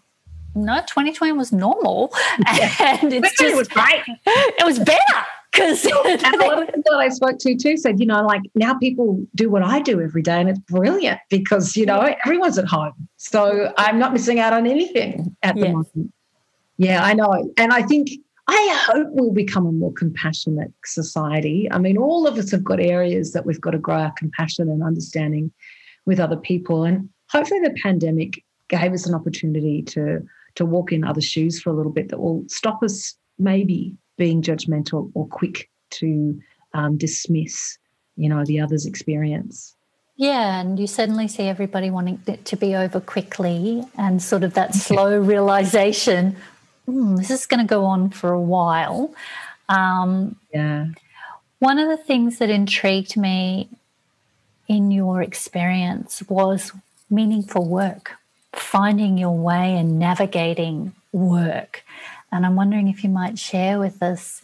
[0.55, 2.13] no, 2020 was normal.
[2.55, 2.99] Yeah.
[3.03, 4.03] And it's just, it was great.
[4.27, 5.27] It was better.
[5.53, 9.25] Because a lot of people I spoke to too said, you know, like now people
[9.35, 13.09] do what I do every day, and it's brilliant because you know everyone's at home,
[13.17, 16.13] so I'm not missing out on anything at the moment.
[16.77, 18.11] Yeah, I know, and I think
[18.47, 21.69] I hope we'll become a more compassionate society.
[21.73, 24.71] I mean, all of us have got areas that we've got to grow our compassion
[24.71, 25.51] and understanding
[26.07, 30.25] with other people, and hopefully the pandemic gave us an opportunity to
[30.57, 34.43] to walk in other shoes for a little bit that will stop us maybe being
[34.43, 36.41] judgmental or quick to
[36.75, 37.79] um, dismiss,
[38.17, 39.75] you know, the other's experience.
[40.17, 44.55] Yeah, and you suddenly see everybody wanting it to be over quickly, and sort of
[44.55, 46.37] that slow realization
[46.91, 49.15] mm, this is going to go on for a while.
[49.69, 50.87] Um, yeah.
[51.59, 53.69] One of the things that intrigued me
[54.69, 56.73] in your experience was
[57.11, 58.13] meaningful work,
[58.53, 61.85] finding your way and navigating work.
[62.33, 64.43] And I'm wondering if you might share with us,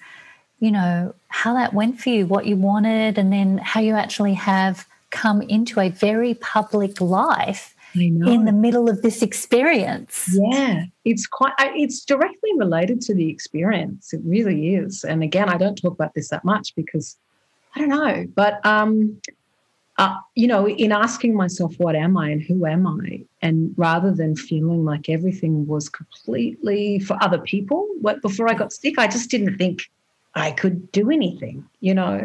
[0.59, 4.35] you know, how that went for you, what you wanted, and then how you actually
[4.35, 10.29] have come into a very public life in the middle of this experience.
[10.31, 14.13] Yeah, it's quite, it's directly related to the experience.
[14.13, 15.03] It really is.
[15.03, 17.17] And again, I don't talk about this that much because
[17.75, 19.21] I don't know, but, um,
[19.99, 23.23] uh, you know, in asking myself, what am I and who am I?
[23.41, 28.73] And rather than feeling like everything was completely for other people, what, before I got
[28.73, 29.85] sick, I just didn't think
[30.35, 32.19] I could do anything, you know.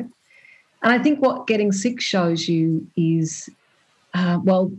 [0.84, 3.49] And I think what getting sick shows you is,
[4.13, 4.71] uh, well,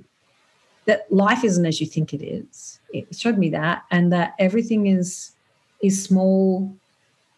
[0.84, 2.78] that life isn't as you think it is.
[2.92, 5.32] It showed me that, and that everything is
[5.80, 6.76] is small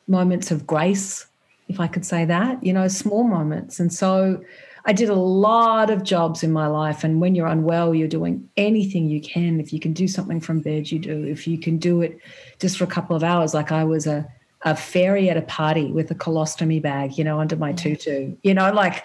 [0.09, 1.27] moments of grace,
[1.69, 2.65] if I could say that.
[2.65, 4.43] You know, small moments, and so.
[4.87, 8.49] I did a lot of jobs in my life, and when you're unwell, you're doing
[8.57, 9.61] anything you can.
[9.61, 11.25] If you can do something from bed, you do.
[11.25, 12.19] If you can do it
[12.59, 14.29] just for a couple of hours, like I was a,
[14.63, 18.53] a fairy at a party with a colostomy bag, you know, under my tutu, you
[18.53, 19.05] know, like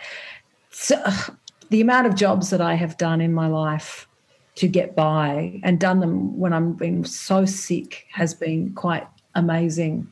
[0.72, 1.02] so,
[1.70, 4.08] the amount of jobs that I have done in my life
[4.56, 10.12] to get by and done them when I'm being so sick has been quite amazing.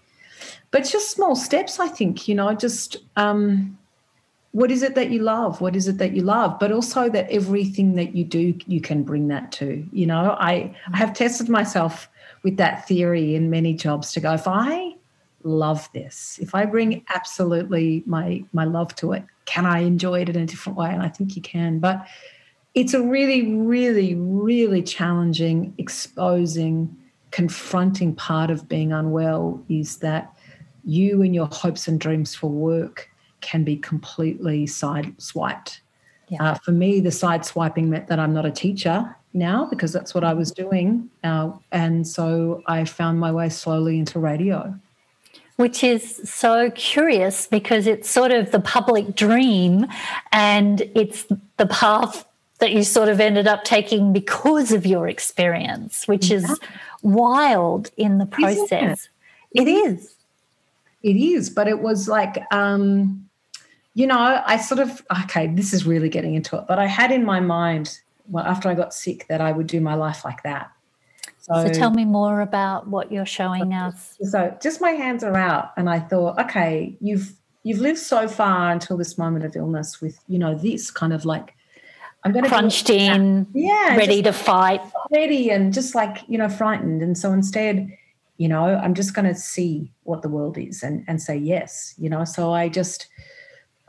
[0.72, 3.78] But just small steps, I think, you know, just um,
[4.58, 5.62] what is it that you love?
[5.62, 6.58] What is it that you love?
[6.60, 9.88] But also that everything that you do, you can bring that to.
[9.92, 12.10] You know, I, I have tested myself
[12.42, 14.96] with that theory in many jobs to go, if I
[15.44, 20.30] love this, if I bring absolutely my my love to it, can I enjoy it
[20.30, 20.90] in a different way?
[20.90, 21.78] And I think you can.
[21.78, 22.08] But
[22.74, 26.98] it's a really, really, really challenging, exposing,
[27.30, 30.36] confronting part of being unwell is that
[30.84, 33.12] you and your hopes and dreams for work
[33.48, 35.82] can be completely side swiped.
[36.28, 36.44] Yeah.
[36.44, 40.14] Uh, for me, the side swiping meant that I'm not a teacher now because that's
[40.14, 41.10] what I was doing.
[41.24, 44.76] Uh, and so I found my way slowly into radio.
[45.56, 49.88] Which is so curious because it's sort of the public dream
[50.32, 52.28] and it's the path
[52.60, 56.38] that you sort of ended up taking because of your experience, which yeah.
[56.38, 56.60] is
[57.02, 59.08] wild in the process.
[59.52, 59.68] It?
[59.68, 60.14] it is.
[61.02, 63.27] It is, but it was like, um,
[63.98, 67.12] you know, I sort of, okay, this is really getting into it, but I had
[67.12, 70.44] in my mind, well, after I got sick, that I would do my life like
[70.44, 70.72] that.
[71.40, 74.16] So, so tell me more about what you're showing us.
[74.22, 77.34] So just my hands are out, and I thought, okay, you've
[77.64, 81.26] you've lived so far until this moment of illness with you know this kind of
[81.26, 81.56] like
[82.24, 86.50] I'm going to crunched in, yeah, ready to fight, ready and just like you know
[86.50, 87.02] frightened.
[87.02, 87.98] And so instead,
[88.38, 91.96] you know, I'm just going to see what the world is and and say yes.
[91.98, 93.08] You know, so I just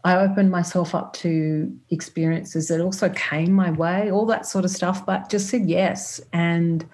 [0.04, 4.70] I opened myself up to experiences that also came my way, all that sort of
[4.70, 6.86] stuff, but just said yes and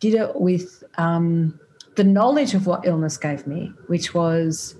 [0.00, 1.58] did it with um,
[1.96, 4.76] the knowledge of what illness gave me, which was,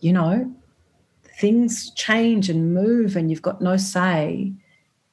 [0.00, 0.52] you know,
[1.38, 4.52] things change and move and you've got no say.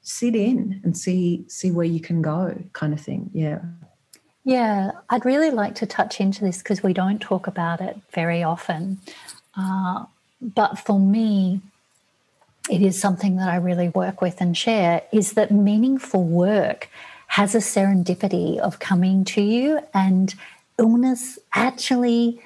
[0.01, 3.29] Sit in and see see where you can go kind of thing.
[3.33, 3.59] Yeah.
[4.43, 4.91] Yeah.
[5.09, 8.99] I'd really like to touch into this because we don't talk about it very often.
[9.55, 10.03] Uh,
[10.41, 11.61] but for me
[12.69, 16.89] it is something that i really work with and share is that meaningful work
[17.27, 20.35] has a serendipity of coming to you and
[20.77, 22.41] illness actually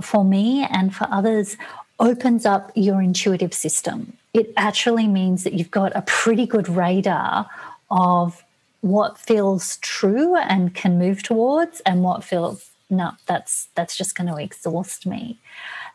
[0.00, 1.56] for me and for others
[1.98, 4.16] opens up your intuitive system.
[4.34, 7.48] It actually means that you've got a pretty good radar
[7.90, 8.44] of
[8.82, 14.28] what feels true and can move towards and what feels no that's that's just going
[14.28, 15.38] to exhaust me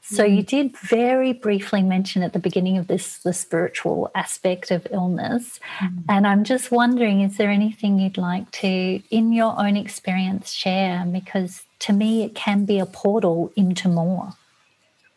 [0.01, 0.35] so mm.
[0.37, 5.59] you did very briefly mention at the beginning of this the spiritual aspect of illness
[5.79, 6.03] mm.
[6.09, 11.05] and i'm just wondering is there anything you'd like to in your own experience share
[11.11, 14.33] because to me it can be a portal into more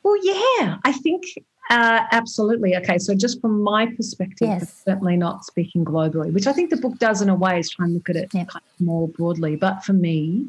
[0.03, 1.25] Well, yeah, I think
[1.71, 2.77] uh, absolutely.
[2.77, 4.83] Okay, so just from my perspective, Yes.
[4.85, 7.87] certainly not speaking globally, which I think the book does in a way is try
[7.87, 8.45] and look at it Yeah.
[8.45, 9.57] kind of more broadly.
[9.57, 10.47] But for me,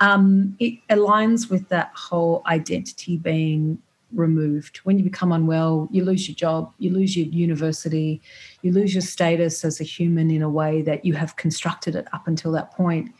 [0.00, 3.80] um, it aligns with that whole identity being
[4.12, 4.78] removed.
[4.78, 8.20] When you become unwell, you lose your job, you lose your university,
[8.62, 12.06] you lose your status as a human in a way that you have constructed it
[12.12, 13.10] up until that point.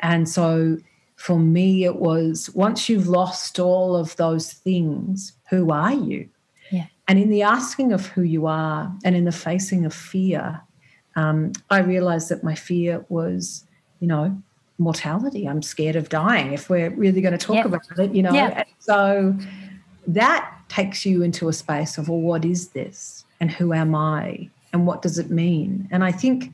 [0.00, 0.78] And so
[1.16, 6.28] for me, it was once you've lost all of those things, who are you?
[6.70, 6.86] Yeah.
[7.08, 10.60] And in the asking of who you are and in the facing of fear,
[11.16, 13.64] um, I realized that my fear was,
[14.00, 14.42] you know,
[14.78, 15.46] mortality.
[15.48, 17.66] I'm scared of dying if we're really going to talk Yep.
[17.66, 18.34] about it, you know.
[18.34, 19.36] And so
[20.08, 23.24] that takes you into a space of, well, what is this?
[23.40, 24.48] And who am I?
[24.72, 25.88] And what does it mean?
[25.90, 26.52] And I think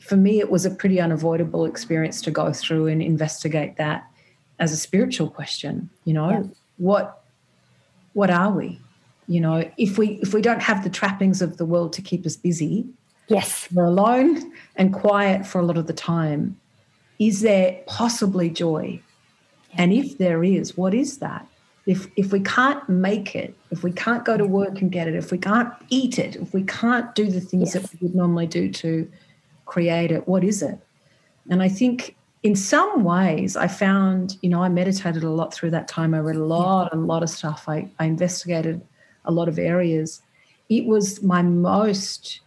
[0.00, 4.06] for me, it was a pretty unavoidable experience to go through and investigate that
[4.58, 5.88] as a spiritual question.
[6.04, 6.42] You know, Yeah.
[6.76, 7.14] what
[8.14, 8.80] what are we?
[9.28, 12.26] You know, if we if we don't have the trappings of the world to keep
[12.26, 12.86] us busy,
[13.28, 13.68] Yes.
[13.72, 16.56] we're alone and quiet for a lot of the time.
[17.18, 19.00] Is there possibly joy?
[19.76, 21.46] And if there is, what is that?
[21.86, 25.14] If if we can't make it, if we can't go to work and get it,
[25.14, 27.82] if we can't eat it, if we can't do the things Yes.
[27.82, 29.10] that we would normally do to
[29.64, 30.78] create it, what is it?
[31.50, 35.70] And I think in some ways I found, you know, I meditated a lot through
[35.70, 36.14] that time.
[36.14, 37.68] I read a lot, a lot of stuff.
[37.68, 38.80] I, I investigated
[39.24, 40.22] a lot of areas.
[40.68, 42.40] It was my most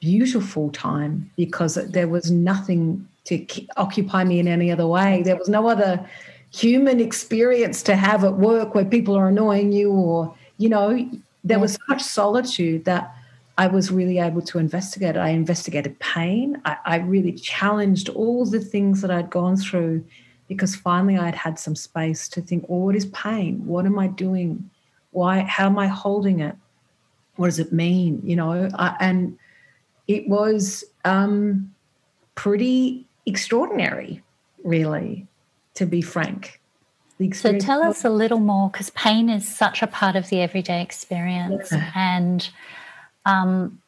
[0.00, 3.46] beautiful time because there was nothing to
[3.76, 5.22] occupy me in any other way.
[5.22, 6.08] There was no other
[6.52, 11.08] human experience to have at work where people are annoying you or, you know,
[11.44, 13.14] there was such solitude that
[13.58, 15.16] I was really able to investigate.
[15.16, 16.60] I investigated pain.
[16.64, 20.04] I, I really challenged all the things that I'd gone through
[20.48, 23.64] because finally I'd had some space to think, well, what is pain?
[23.66, 24.68] What am I doing?
[25.12, 25.40] Why?
[25.40, 26.56] How am I holding it?
[27.36, 28.20] What does it mean?
[28.24, 29.38] You know, I, and
[30.06, 31.72] it was um,
[32.34, 34.22] pretty extraordinary,
[34.64, 35.26] really,
[35.74, 36.60] to be frank.
[37.34, 40.82] So tell us a little more because pain is such a part of the everyday
[40.82, 41.70] experience.
[41.70, 41.92] Yeah.
[41.94, 42.50] And
[43.24, 43.80] um,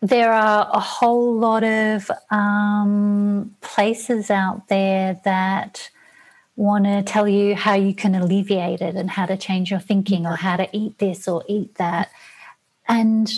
[0.00, 5.90] there are a whole lot of um, places out there that
[6.56, 10.26] want to tell you how you can alleviate it and how to change your thinking
[10.26, 12.10] or how to eat this or eat that.
[12.88, 13.30] And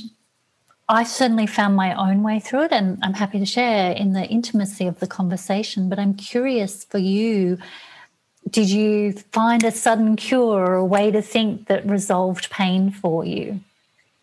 [0.89, 4.27] I certainly found my own way through it, and I'm happy to share in the
[4.27, 5.89] intimacy of the conversation.
[5.89, 7.59] But I'm curious for you
[8.51, 13.25] did you find a sudden cure or a way to think that resolved pain for
[13.25, 13.61] you?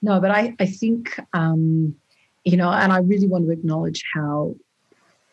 [0.01, 1.95] No, but I, I think, um,
[2.43, 4.55] you know, and I really want to acknowledge how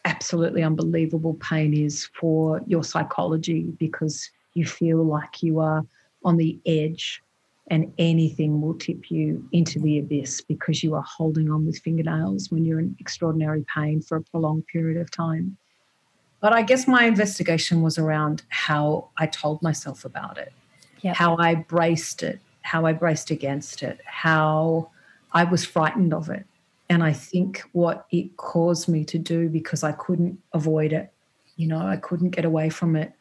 [0.04, 5.84] absolutely unbelievable pain is for your psychology because you feel like you are
[6.24, 7.22] on the edge
[7.68, 12.50] and anything will tip you into the abyss because you are holding on with fingernails
[12.50, 15.56] when you're in extraordinary pain for a prolonged period of time.
[16.40, 20.52] But I guess my investigation was around how I told myself about it,
[21.00, 21.16] Yep.
[21.16, 24.90] how I braced it, how I braced against it, how
[25.32, 26.44] I was frightened of it.
[26.88, 31.12] And I think what it caused me to do because I couldn't avoid it,
[31.56, 33.12] you know, I couldn't get away from it,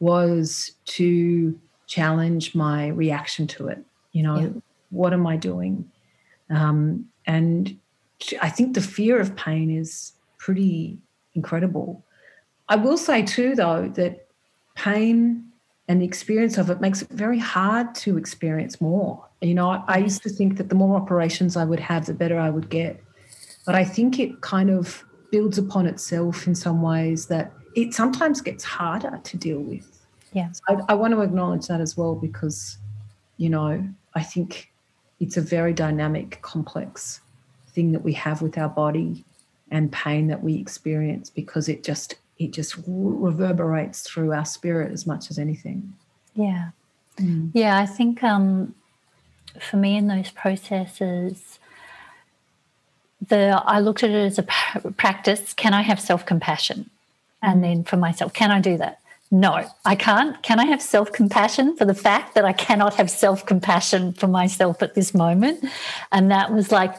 [0.00, 1.58] was to
[1.90, 3.84] challenge my reaction to it.
[4.12, 4.48] You know, Yeah.
[4.90, 5.90] what am I doing?
[6.48, 7.76] Um, and
[8.40, 10.98] I think the fear of pain is pretty
[11.34, 12.04] incredible.
[12.68, 14.28] I will say too, though, that
[14.76, 15.44] pain
[15.88, 19.26] and the experience of it makes it very hard to experience more.
[19.40, 22.14] You know, I, I used to think that the more operations I would have, the
[22.14, 23.02] better I would get.
[23.66, 28.40] But I think it kind of builds upon itself in some ways that it sometimes
[28.40, 29.99] gets harder to deal with.
[30.32, 30.50] Yeah.
[30.52, 32.78] So I, I want to acknowledge that as well because,
[33.36, 34.70] you know, I think
[35.18, 37.20] it's a very dynamic, complex
[37.68, 39.24] thing that we have with our body
[39.70, 45.06] and pain that we experience because it just it just reverberates through our spirit as
[45.06, 45.92] much as anything.
[46.34, 46.70] Yeah.
[47.18, 47.50] Mm.
[47.52, 48.74] Yeah, I think um,
[49.60, 51.58] for me in those processes,
[53.28, 54.42] the I looked at it as a
[54.92, 55.52] practice.
[55.52, 56.88] Can I have self compassion?
[57.42, 59.00] And then for myself, can I do that?
[59.30, 60.42] No, I can't.
[60.42, 64.26] Can I have self compassion for the fact that I cannot have self compassion for
[64.26, 65.64] myself at this moment?
[66.10, 66.94] And that was like,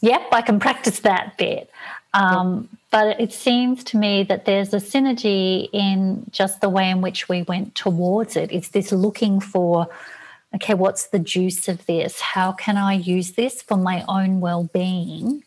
[0.00, 1.70] yep, I can practice that bit.
[2.14, 7.00] Um, but it seems to me that there's a synergy in just the way in
[7.00, 8.50] which we went towards it.
[8.50, 9.88] It's this looking for,
[10.54, 12.20] okay, what's the juice of this?
[12.20, 15.44] How can I use this for my own well being,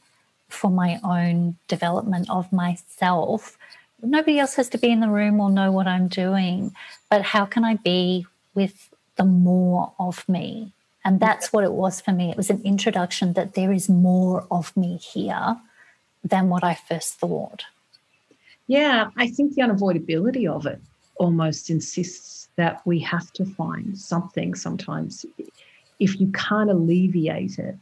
[0.50, 3.58] for my own development of myself?
[4.04, 6.74] Nobody else has to be in the room or know what I'm doing,
[7.10, 10.74] but how can I be with the more of me.
[11.04, 12.30] And that's what it was for me.
[12.30, 15.58] It was an introduction that there is more of me here
[16.24, 17.64] than what I first thought.
[18.68, 20.80] Yeah, I think the unavoidability of it
[21.16, 25.26] almost insists that we have to find something sometimes.
[26.00, 27.76] If you can't alleviate it,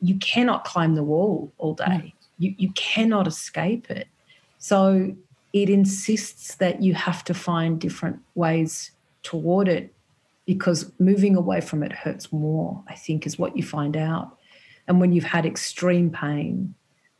[0.00, 1.84] you cannot climb the wall all day.
[1.84, 2.12] Mm.
[2.38, 4.08] You, you cannot escape it.
[4.58, 5.14] So
[5.52, 8.92] it insists that you have to find different ways
[9.22, 9.92] toward it
[10.46, 14.36] because moving away from it hurts more, I think, is what you find out.
[14.88, 16.74] And when you've had extreme pain,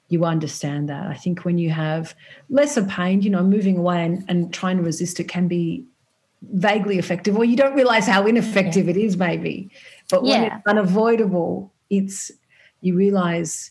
[0.08, 1.06] you understand that.
[1.06, 2.14] I think when you have
[2.48, 5.84] lesser pain, you know, moving away and, and trying to resist it can be
[6.42, 8.90] vaguely effective, or you don't realize how ineffective yeah.
[8.92, 9.70] it is, maybe.
[10.08, 10.56] But when yeah.
[10.56, 12.32] it's unavoidable, it's
[12.80, 13.70] you realize.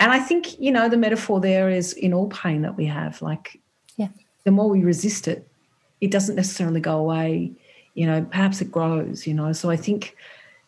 [0.00, 3.20] And I think, you know, the metaphor there is in all pain that we have,
[3.22, 3.60] like.
[4.44, 5.46] The more we resist it,
[6.00, 7.52] it doesn't necessarily go away.
[7.94, 9.52] You know, perhaps it grows, you know.
[9.52, 10.16] So I think,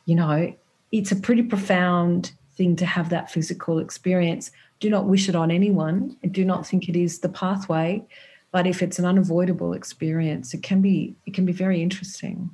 [0.07, 0.53] you know,
[0.93, 4.51] it's a pretty profound thing to have that physical experience
[4.81, 8.03] do not wish it on anyone and do not think it is the pathway
[8.53, 12.51] but if it's an unavoidable experience it can be it can be very interesting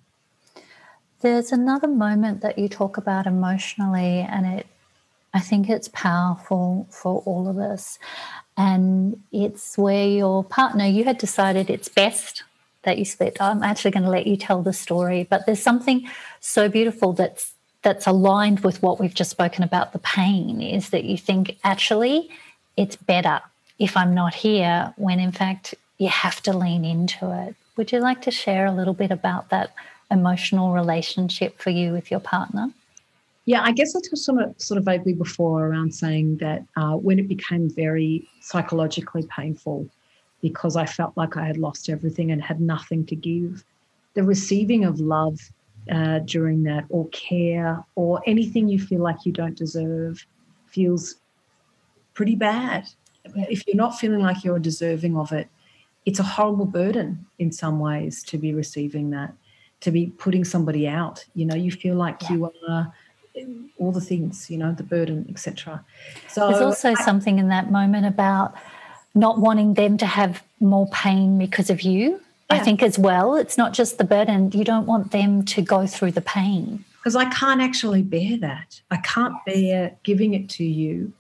[1.23, 4.67] there's another moment that you talk about emotionally and it
[5.35, 7.99] i think it's powerful for all of us
[8.57, 12.43] and it's where your partner you had decided it's best
[12.83, 16.09] that you split i'm actually going to let you tell the story but there's something
[16.41, 17.53] so beautiful that's
[17.83, 22.29] that's aligned with what we've just spoken about the pain is that you think actually
[22.77, 23.41] it's better
[23.79, 27.55] if I'm not here when in fact you have to lean into it.
[27.77, 29.73] Would you like to share a little bit about that
[30.11, 32.73] emotional relationship for you with your partner?
[33.47, 36.95] Yeah, I guess I touched on it sort of vaguely before around saying that uh,
[36.97, 39.89] when it became very psychologically painful
[40.43, 43.65] because I felt like I had lost everything and had nothing to give,
[44.15, 45.39] the receiving of love
[45.91, 50.27] uh, during that, or care, or anything you feel like you don't deserve
[50.67, 51.17] feels
[52.15, 52.89] pretty bad.
[53.25, 55.49] If you're not feeling like you're deserving of it,
[56.05, 59.33] it's a horrible burden in some ways to be receiving that,
[59.81, 61.25] to be putting somebody out.
[61.35, 62.33] You know, you feel like yeah.
[62.33, 62.93] you are
[63.79, 65.85] all the things, you know, the burden, etc.
[66.29, 68.55] So there's also I, something in that moment about
[69.15, 72.21] not wanting them to have more pain because of you
[72.51, 72.57] yeah.
[72.57, 73.37] I think as well.
[73.37, 74.53] It's not just the burden.
[74.53, 76.85] You don't want them to go through the pain.
[76.99, 78.81] Because I can't actually bear that.
[78.91, 81.13] I can't bear giving it to you.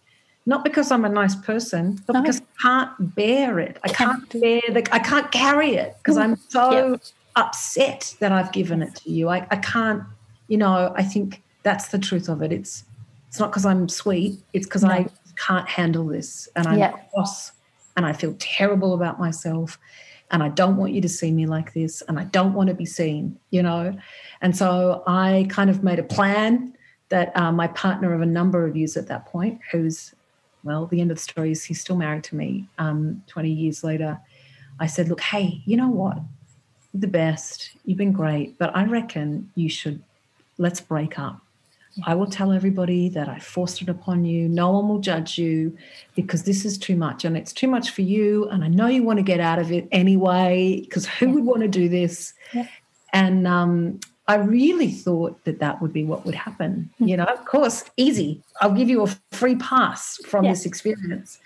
[0.48, 2.22] Not because I'm a nice person, but no.
[2.22, 3.78] because I can't bear it.
[3.82, 6.50] I can't, bear the I can't carry it because I'm mm.
[6.50, 7.02] so yep.
[7.34, 9.28] upset that I've given it to you.
[9.28, 10.04] I, I can't,
[10.46, 12.52] you know, I think that's the truth of it.
[12.52, 12.84] It's
[13.26, 14.90] it's not because I'm sweet, it's because no.
[14.90, 17.10] I can't handle this and I'm yep.
[17.12, 17.50] cross
[17.96, 19.76] and I feel terrible about myself
[20.30, 22.74] and I don't want you to see me like this, and I don't want to
[22.74, 23.96] be seen, you know.
[24.40, 26.76] And so I kind of made a plan
[27.10, 30.14] that uh, my partner of a number of years at that point, who's,
[30.64, 33.84] well, the end of the story is he's still married to me um, 20 years
[33.84, 34.18] later.
[34.80, 36.16] I said, Look, hey, you know what?
[36.92, 37.70] You're the best.
[37.84, 40.02] You've been great, but I reckon you should
[40.58, 41.40] let's break up.
[42.05, 44.49] I will tell everybody that I forced it upon you.
[44.49, 45.76] No one will judge you
[46.14, 48.49] because this is too much and it's too much for you.
[48.49, 51.32] And I know you want to get out of it anyway because who yeah.
[51.32, 52.34] would want to do this?
[52.53, 52.66] Yeah.
[53.12, 56.90] And um, I really thought that that would be what would happen.
[56.94, 57.09] Mm-hmm.
[57.09, 58.42] You know, of course, easy.
[58.61, 60.53] I'll give you a free pass from yeah.
[60.53, 61.38] this experience.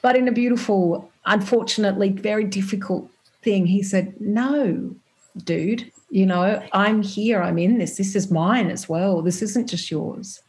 [0.00, 3.08] But in a beautiful, unfortunately, very difficult
[3.42, 4.96] thing, he said, No,
[5.44, 9.22] dude, you know, I'm here, I'm in this, this is mine as well.
[9.22, 10.42] This isn't just yours.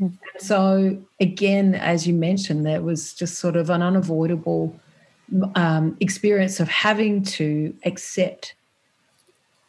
[0.00, 0.16] Mm.
[0.38, 4.78] So, again, as you mentioned, there was just sort of an unavoidable
[5.56, 8.54] um, experience of having to accept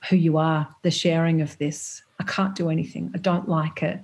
[0.09, 2.03] who you are, the sharing of this.
[2.19, 3.99] I can't do anything, I don't like it,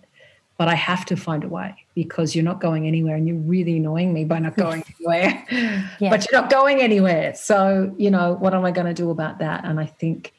[0.57, 3.77] but I have to find a way because you're not going anywhere and you're really
[3.77, 5.45] annoying me by not going anywhere.
[5.99, 6.09] yeah.
[6.09, 7.35] But you're not going anywhere.
[7.35, 9.65] So, you know, what am I going to do about that?
[9.65, 10.33] And I think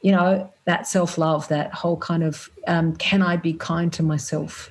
[0.00, 4.02] you know, that self love, that whole kind of um, can I be kind to
[4.02, 4.70] myself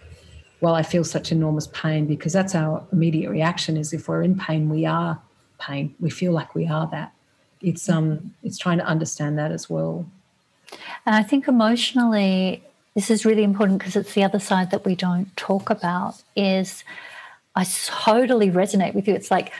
[0.59, 2.05] while I feel such enormous pain?
[2.05, 5.19] Because that's our immediate reaction is if we're in pain, we are
[5.59, 5.95] pain.
[5.99, 7.13] We feel like we are that.
[7.61, 10.05] It's um it's trying to understand that as well.
[11.05, 12.63] And I think emotionally,
[12.93, 16.83] this is really important because it's the other side that we don't talk about is
[17.55, 19.15] I totally resonate with you.
[19.15, 19.51] It's like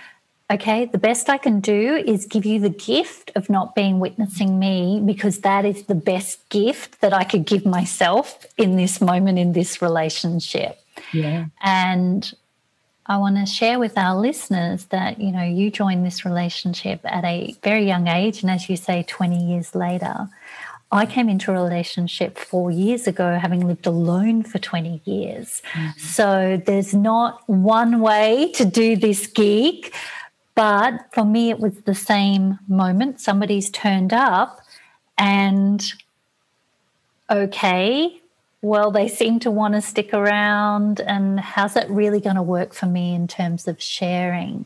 [0.50, 4.58] okay, the best I can do is give you the gift of not being witnessing
[4.60, 9.39] me because that is the best gift that I could give myself in this moment
[9.39, 10.80] in this relationship.
[11.14, 11.45] Yeah.
[11.62, 12.34] And
[13.06, 17.24] I want to share with our listeners that, you know, you joined this relationship at
[17.24, 18.41] a very young age.
[18.41, 20.30] And as you say, 20 years later,
[20.91, 25.62] I came into a relationship four years ago, having lived alone for 20 years.
[25.74, 26.00] Mm-hmm.
[26.00, 29.93] So there's not one way to do this gig.
[30.58, 33.22] But for me, it was the same moment.
[33.22, 34.60] Somebody's turned up
[35.16, 35.86] and
[37.30, 38.20] okay,
[38.64, 40.99] well, they seem to want to stick around.
[40.99, 44.66] And how's that really going to work for me in terms of sharing?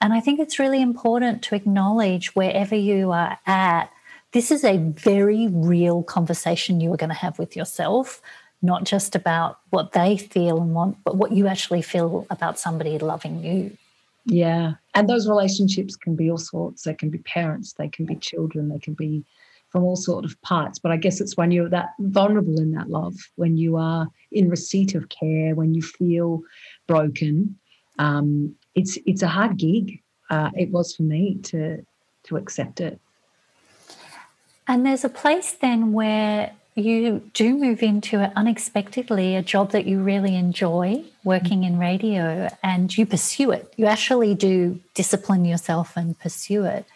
[0.00, 3.88] And I think it's really important to acknowledge wherever you are at,
[4.32, 8.20] this is a very real conversation you are going to have with yourself,
[8.62, 12.98] not just about what they feel and want, but what you actually feel about somebody
[12.98, 13.76] loving you.
[14.26, 14.74] Yeah.
[14.94, 16.82] And those relationships can be all sorts.
[16.82, 19.24] They can be parents, they can be children, they can be
[19.70, 20.78] from all sort of parts.
[20.78, 24.50] But I guess it's when you're that vulnerable in that love, when you are in
[24.50, 26.42] receipt of care, when you feel
[26.86, 27.58] broken.
[27.98, 30.02] Um, it's it's a hard gig.
[30.28, 31.84] Uh, it was for me to
[32.24, 33.00] to accept it.
[34.66, 39.86] And there's a place then where you do move into it unexpectedly a job that
[39.86, 43.72] you really enjoy working in radio and you pursue it.
[43.76, 46.86] You actually do discipline yourself and pursue it.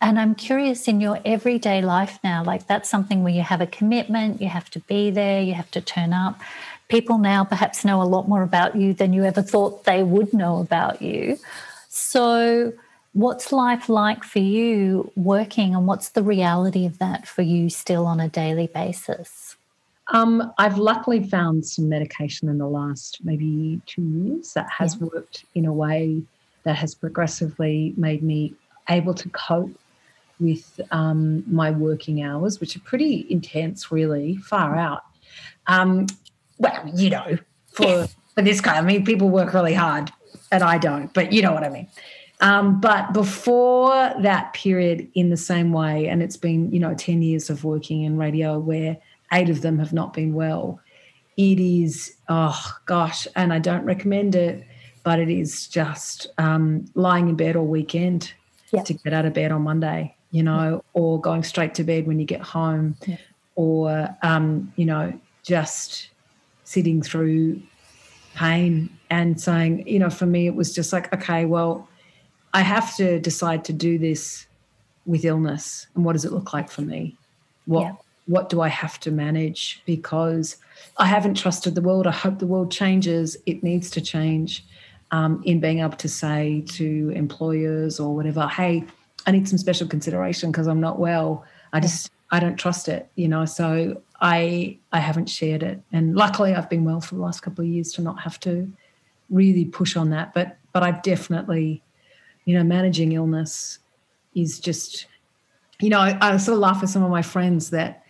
[0.00, 3.66] And I'm curious in your everyday life now, like that's something where you have a
[3.66, 6.40] commitment, you have to be there, you have to turn up.
[6.88, 10.34] People now perhaps know a lot more about you than you ever thought they would
[10.34, 11.38] know about you.
[11.88, 12.74] So,
[13.14, 18.06] what's life like for you working, and what's the reality of that for you still
[18.06, 19.56] on a daily basis?
[20.08, 25.08] Um, I've luckily found some medication in the last maybe two years that has yeah.
[25.14, 26.22] worked in a way
[26.64, 28.54] that has progressively made me
[28.90, 29.72] able to cope
[30.40, 35.04] with um, my working hours, which are pretty intense, really, far out.
[35.68, 36.06] Um,
[36.58, 37.38] well, you know,
[37.72, 40.12] for, for this kind, I mean, people work really hard
[40.52, 41.88] and I don't, but you know what I mean.
[42.44, 47.22] Um, but before that period, in the same way, and it's been, you know, 10
[47.22, 48.96] years of working in radio where
[49.32, 50.80] eight of them have not been well,
[51.36, 54.64] it is, oh gosh, and I don't recommend it,
[55.02, 58.32] but it is just um, lying in bed all weekend
[58.72, 58.84] yep.
[58.84, 62.18] to get out of bed on Monday you know, or going straight to bed when
[62.18, 63.18] you get home, yeah.
[63.54, 66.08] or, um, you know, just
[66.64, 67.62] sitting through
[68.34, 71.88] pain and saying, you know, for me, it was just like, okay, well,
[72.54, 74.46] I have to decide to do this
[75.04, 75.86] with illness.
[75.94, 77.16] And what does it look like for me?
[77.66, 77.92] What, yeah.
[78.26, 79.82] what do I have to manage?
[79.84, 80.56] Because
[80.96, 82.06] I haven't trusted the world.
[82.06, 83.36] I hope the world changes.
[83.44, 84.64] It needs to change
[85.10, 88.84] um, in being able to say to employers or whatever, hey,
[89.26, 91.44] I need some special consideration because I'm not well.
[91.72, 93.44] I just I don't trust it, you know.
[93.44, 97.64] So I I haven't shared it, and luckily I've been well for the last couple
[97.64, 98.70] of years to not have to
[99.30, 100.34] really push on that.
[100.34, 101.82] But but I've definitely,
[102.44, 103.78] you know, managing illness
[104.34, 105.06] is just,
[105.80, 108.04] you know, I, I sort of laugh at some of my friends that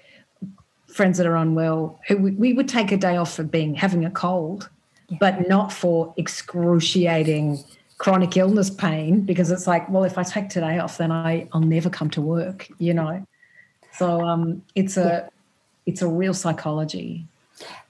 [0.88, 4.04] friends that are unwell who we, we would take a day off for being having
[4.04, 4.70] a cold,
[5.08, 5.18] yeah.
[5.20, 7.58] but not for excruciating
[7.98, 11.60] chronic illness pain because it's like, well, if I take today off, then I, I'll
[11.60, 13.26] never come to work, you know.
[13.92, 15.28] So um, it's a
[15.86, 17.26] it's a real psychology.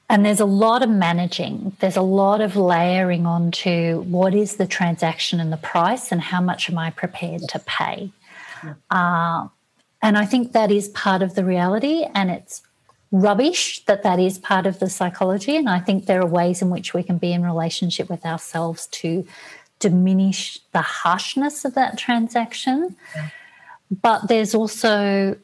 [0.09, 1.77] And there's a lot of managing.
[1.81, 6.41] There's a lot of layering onto what is the transaction and the price, and how
[6.41, 8.11] much am I prepared to pay.
[8.63, 8.75] Yeah.
[8.91, 9.49] Uh,
[10.03, 12.63] and I think that is part of the reality, and it's
[13.11, 15.57] rubbish that that is part of the psychology.
[15.57, 18.87] And I think there are ways in which we can be in relationship with ourselves
[18.89, 19.27] to
[19.79, 22.97] diminish the harshness of that transaction.
[23.17, 23.29] Yeah.
[24.03, 25.37] But there's also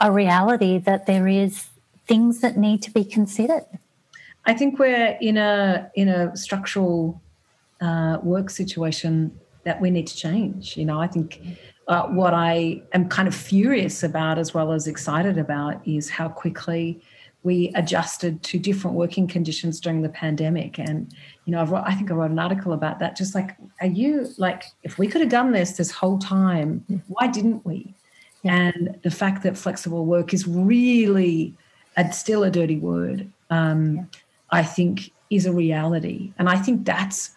[0.00, 1.66] a reality that there is
[2.06, 3.66] things that need to be considered.
[4.44, 7.20] I think we're in a in a structural
[7.80, 10.76] uh, work situation that we need to change.
[10.76, 11.40] You know, I think
[11.88, 16.28] uh, what I am kind of furious about, as well as excited about, is how
[16.28, 17.00] quickly
[17.42, 20.80] we adjusted to different working conditions during the pandemic.
[20.80, 21.12] And,
[21.44, 23.16] you know, i think I wrote an article about that.
[23.16, 27.28] Just like, are you like, if we could have done this this whole time, why
[27.28, 27.94] didn't we?
[28.42, 31.54] And the fact that flexible work is really
[31.96, 34.04] a, still a dirty word, um, yeah.
[34.50, 36.32] I think is a reality.
[36.38, 37.30] And I think that's,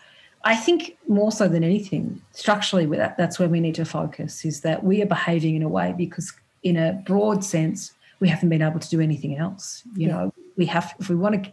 [0.43, 4.61] I think more so than anything, structurally, that, that's where we need to focus is
[4.61, 6.31] that we are behaving in a way because,
[6.63, 9.83] in a broad sense, we haven't been able to do anything else.
[9.95, 10.13] You yeah.
[10.13, 11.51] know, we have if we want to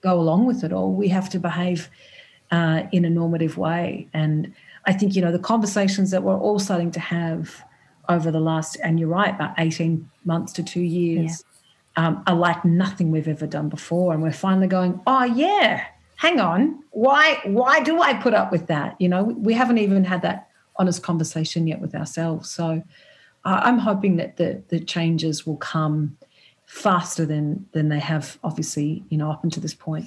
[0.00, 1.90] go along with it all, we have to behave
[2.50, 4.08] uh, in a normative way.
[4.12, 4.54] And
[4.86, 7.64] I think you know the conversations that we're all starting to have
[8.08, 11.47] over the last, and you're right, about eighteen months to two years, yeah.
[11.98, 14.14] Um, are like nothing we've ever done before.
[14.14, 15.84] And we're finally going, oh yeah,
[16.14, 18.98] hang on, why why do I put up with that?
[19.00, 22.48] You know, we haven't even had that honest conversation yet with ourselves.
[22.50, 22.84] So
[23.44, 26.16] I'm hoping that the, the changes will come
[26.66, 30.06] faster than than they have obviously you know up until this point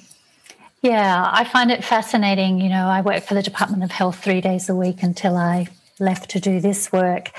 [0.80, 4.40] yeah i find it fascinating you know i work for the department of health three
[4.40, 5.66] days a week until i
[5.98, 7.32] left to do this work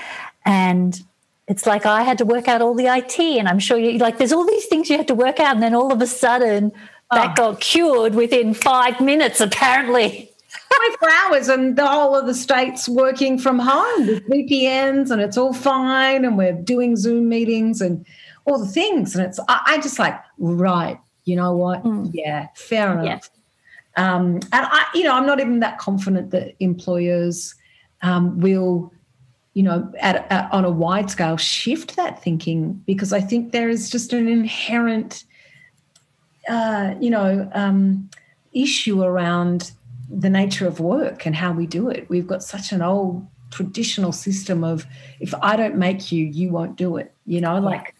[0.44, 1.02] and
[1.48, 4.18] it's like i had to work out all the it and i'm sure you like
[4.18, 6.72] there's all these things you had to work out and then all of a sudden
[7.10, 7.34] that oh.
[7.52, 10.30] got cured within five minutes apparently
[10.98, 15.36] 24 hours and the whole of the state's working from home with VPNs and it's
[15.36, 18.04] all fine and we're doing Zoom meetings and
[18.44, 19.14] all the things.
[19.14, 21.82] And it's, I, I just like, right, you know what?
[21.84, 22.10] Mm.
[22.12, 23.30] Yeah, fair enough.
[23.96, 24.14] Yeah.
[24.14, 27.54] Um, and I, you know, I'm not even that confident that employers
[28.02, 28.92] um, will,
[29.54, 33.68] you know, at, at, on a wide scale shift that thinking because I think there
[33.68, 35.24] is just an inherent,
[36.48, 38.10] uh, you know, um,
[38.52, 39.72] issue around
[40.10, 42.08] the nature of work and how we do it.
[42.08, 44.86] We've got such an old traditional system of
[45.20, 47.14] if I don't make you, you won't do it.
[47.24, 47.94] You know, like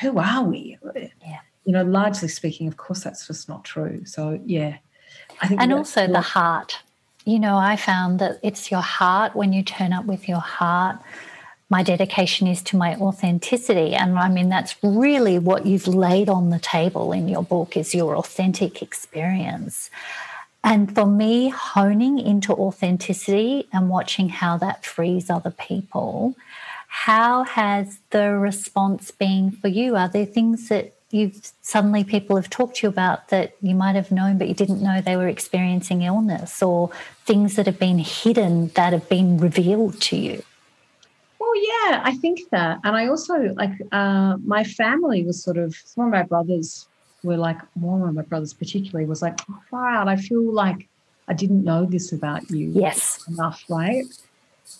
[0.00, 0.76] who are we?
[0.94, 1.38] Yeah.
[1.64, 4.04] You know, largely speaking, of course, that's just not true.
[4.04, 4.78] So, yeah.
[5.40, 6.78] I think and also the heart.
[7.26, 10.96] You know, I found that it's your heart when you turn up with your heart.
[11.68, 13.94] My dedication is to my authenticity.
[13.94, 17.96] And I mean, that's really what you've laid on the table in your book is
[17.96, 19.90] your authentic experience.
[20.62, 26.36] And for me, honing into authenticity and watching how that frees other people,
[26.86, 29.96] how has the response been for you?
[29.96, 33.94] Are there things that you've suddenly people have talked to you about that you might
[33.94, 36.90] have known but you didn't know they were experiencing illness or
[37.24, 40.42] things that have been hidden that have been revealed to you?
[41.38, 42.80] Well, yeah, I think that.
[42.82, 46.86] And I also like uh, my family was sort of some of my brothers
[47.22, 50.08] were like, one of my brothers particularly was like, oh, out.
[50.08, 50.88] I feel like
[51.28, 52.70] I didn't know this about you.
[52.74, 53.24] Yes.
[53.28, 54.04] Enough, right?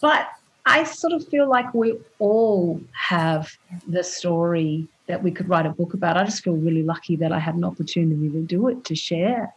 [0.01, 0.29] But
[0.65, 3.57] I sort of feel like we all have
[3.87, 6.17] the story that we could write a book about.
[6.17, 9.55] I just feel really lucky that I had an opportunity to do it, to share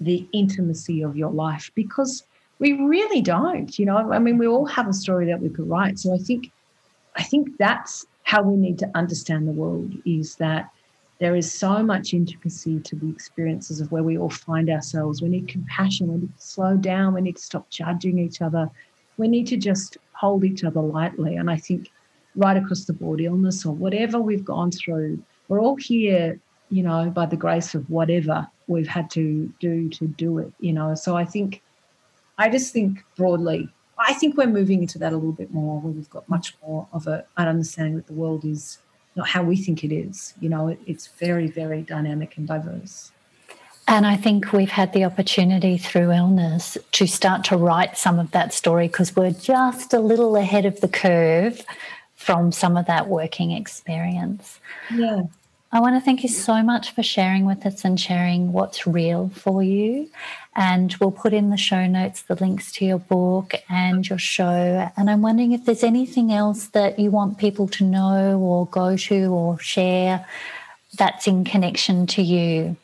[0.00, 2.24] the intimacy of your life because
[2.58, 4.12] we really don't, you know.
[4.12, 5.98] I mean, we all have a story that we could write.
[5.98, 6.50] So I think
[7.16, 10.70] I think that's how we need to understand the world is that
[11.18, 15.22] there is so much intricacy to the experiences of where we all find ourselves.
[15.22, 16.08] We need compassion.
[16.08, 17.14] We need to slow down.
[17.14, 18.70] We need to stop judging each other.
[19.18, 21.36] We need to just hold each other lightly.
[21.36, 21.90] And I think
[22.36, 26.38] right across the board, illness or whatever we've gone through, we're all here,
[26.70, 30.72] you know, by the grace of whatever we've had to do to do it, you
[30.72, 30.94] know.
[30.94, 31.62] So I think,
[32.38, 33.68] I just think broadly,
[33.98, 36.88] I think we're moving into that a little bit more where we've got much more
[36.92, 38.78] of a, an understanding that the world is
[39.14, 40.34] not how we think it is.
[40.40, 43.12] You know, it, it's very, very dynamic and diverse.
[43.88, 48.30] And I think we've had the opportunity through illness to start to write some of
[48.30, 51.62] that story because we're just a little ahead of the curve
[52.22, 54.60] from some of that working experience.
[54.94, 55.22] Yeah.
[55.74, 59.30] I want to thank you so much for sharing with us and sharing what's real
[59.34, 60.08] for you.
[60.54, 64.90] And we'll put in the show notes the links to your book and your show.
[64.96, 68.98] And I'm wondering if there's anything else that you want people to know or go
[68.98, 70.26] to or share
[70.98, 72.76] that's in connection to you.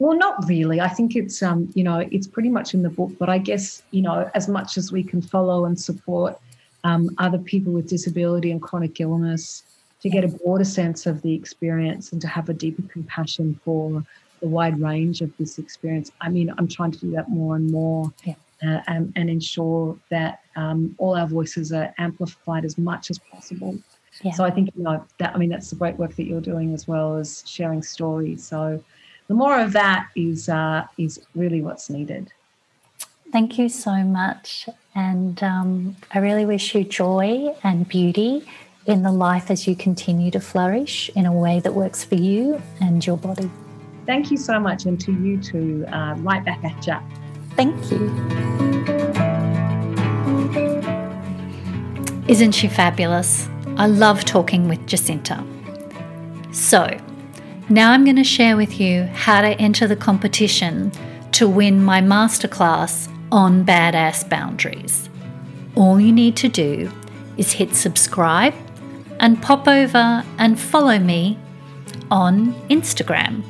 [0.00, 0.80] Well, not really.
[0.80, 3.82] I think it's um, you know, it's pretty much in the book, but I guess,
[3.92, 6.36] you know, as much as we can follow and support
[6.84, 9.62] um, other people with disability and chronic illness,
[10.00, 14.04] to get a broader sense of the experience and to have a deeper compassion for
[14.40, 16.12] the wide range of this experience.
[16.20, 18.34] I mean, I'm trying to do that more and more yeah.
[18.62, 23.78] uh, and, and, ensure that um, all our voices are amplified as much as possible.
[24.22, 24.32] Yeah.
[24.32, 26.72] So I think you know that I mean that's the great work that you're doing
[26.72, 28.46] as well as sharing stories.
[28.46, 28.82] So
[29.28, 32.32] the more of that is uh, is really what's needed.
[33.32, 38.48] Thank you so much, and um, I really wish you joy and beauty
[38.86, 42.60] in the life as you continue to flourish in a way that works for you
[42.80, 43.50] and your body.
[44.06, 46.96] Thank you so much, and to you too, uh, right back at you.
[47.56, 48.06] Thank you.
[52.26, 53.48] Isn't she fabulous?
[53.76, 55.44] I love talking with Jacinta.
[56.52, 56.98] So,
[57.68, 60.90] now I'm going to share with you how to enter the competition
[61.32, 65.08] to win my masterclass on badass boundaries.
[65.74, 66.90] All you need to do
[67.36, 68.54] is hit subscribe
[69.20, 71.38] and pop over and follow me
[72.10, 73.42] on Instagram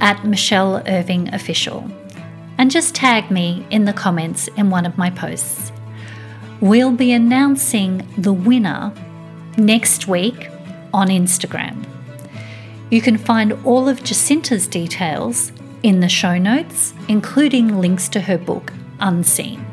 [0.00, 1.88] at Michelle Irving Official
[2.58, 5.72] and just tag me in the comments in one of my posts.
[6.60, 8.92] We'll be announcing the winner
[9.56, 10.50] next week
[10.92, 11.86] on Instagram.
[12.90, 15.52] You can find all of Jacinta's details
[15.82, 19.64] in the show notes, including links to her book, Unseen.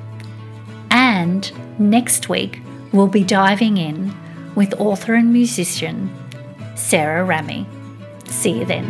[0.89, 2.61] And next week,
[2.91, 4.13] we'll be diving in
[4.55, 6.09] with author and musician
[6.75, 7.65] Sarah Ramey.
[8.27, 8.85] See you then.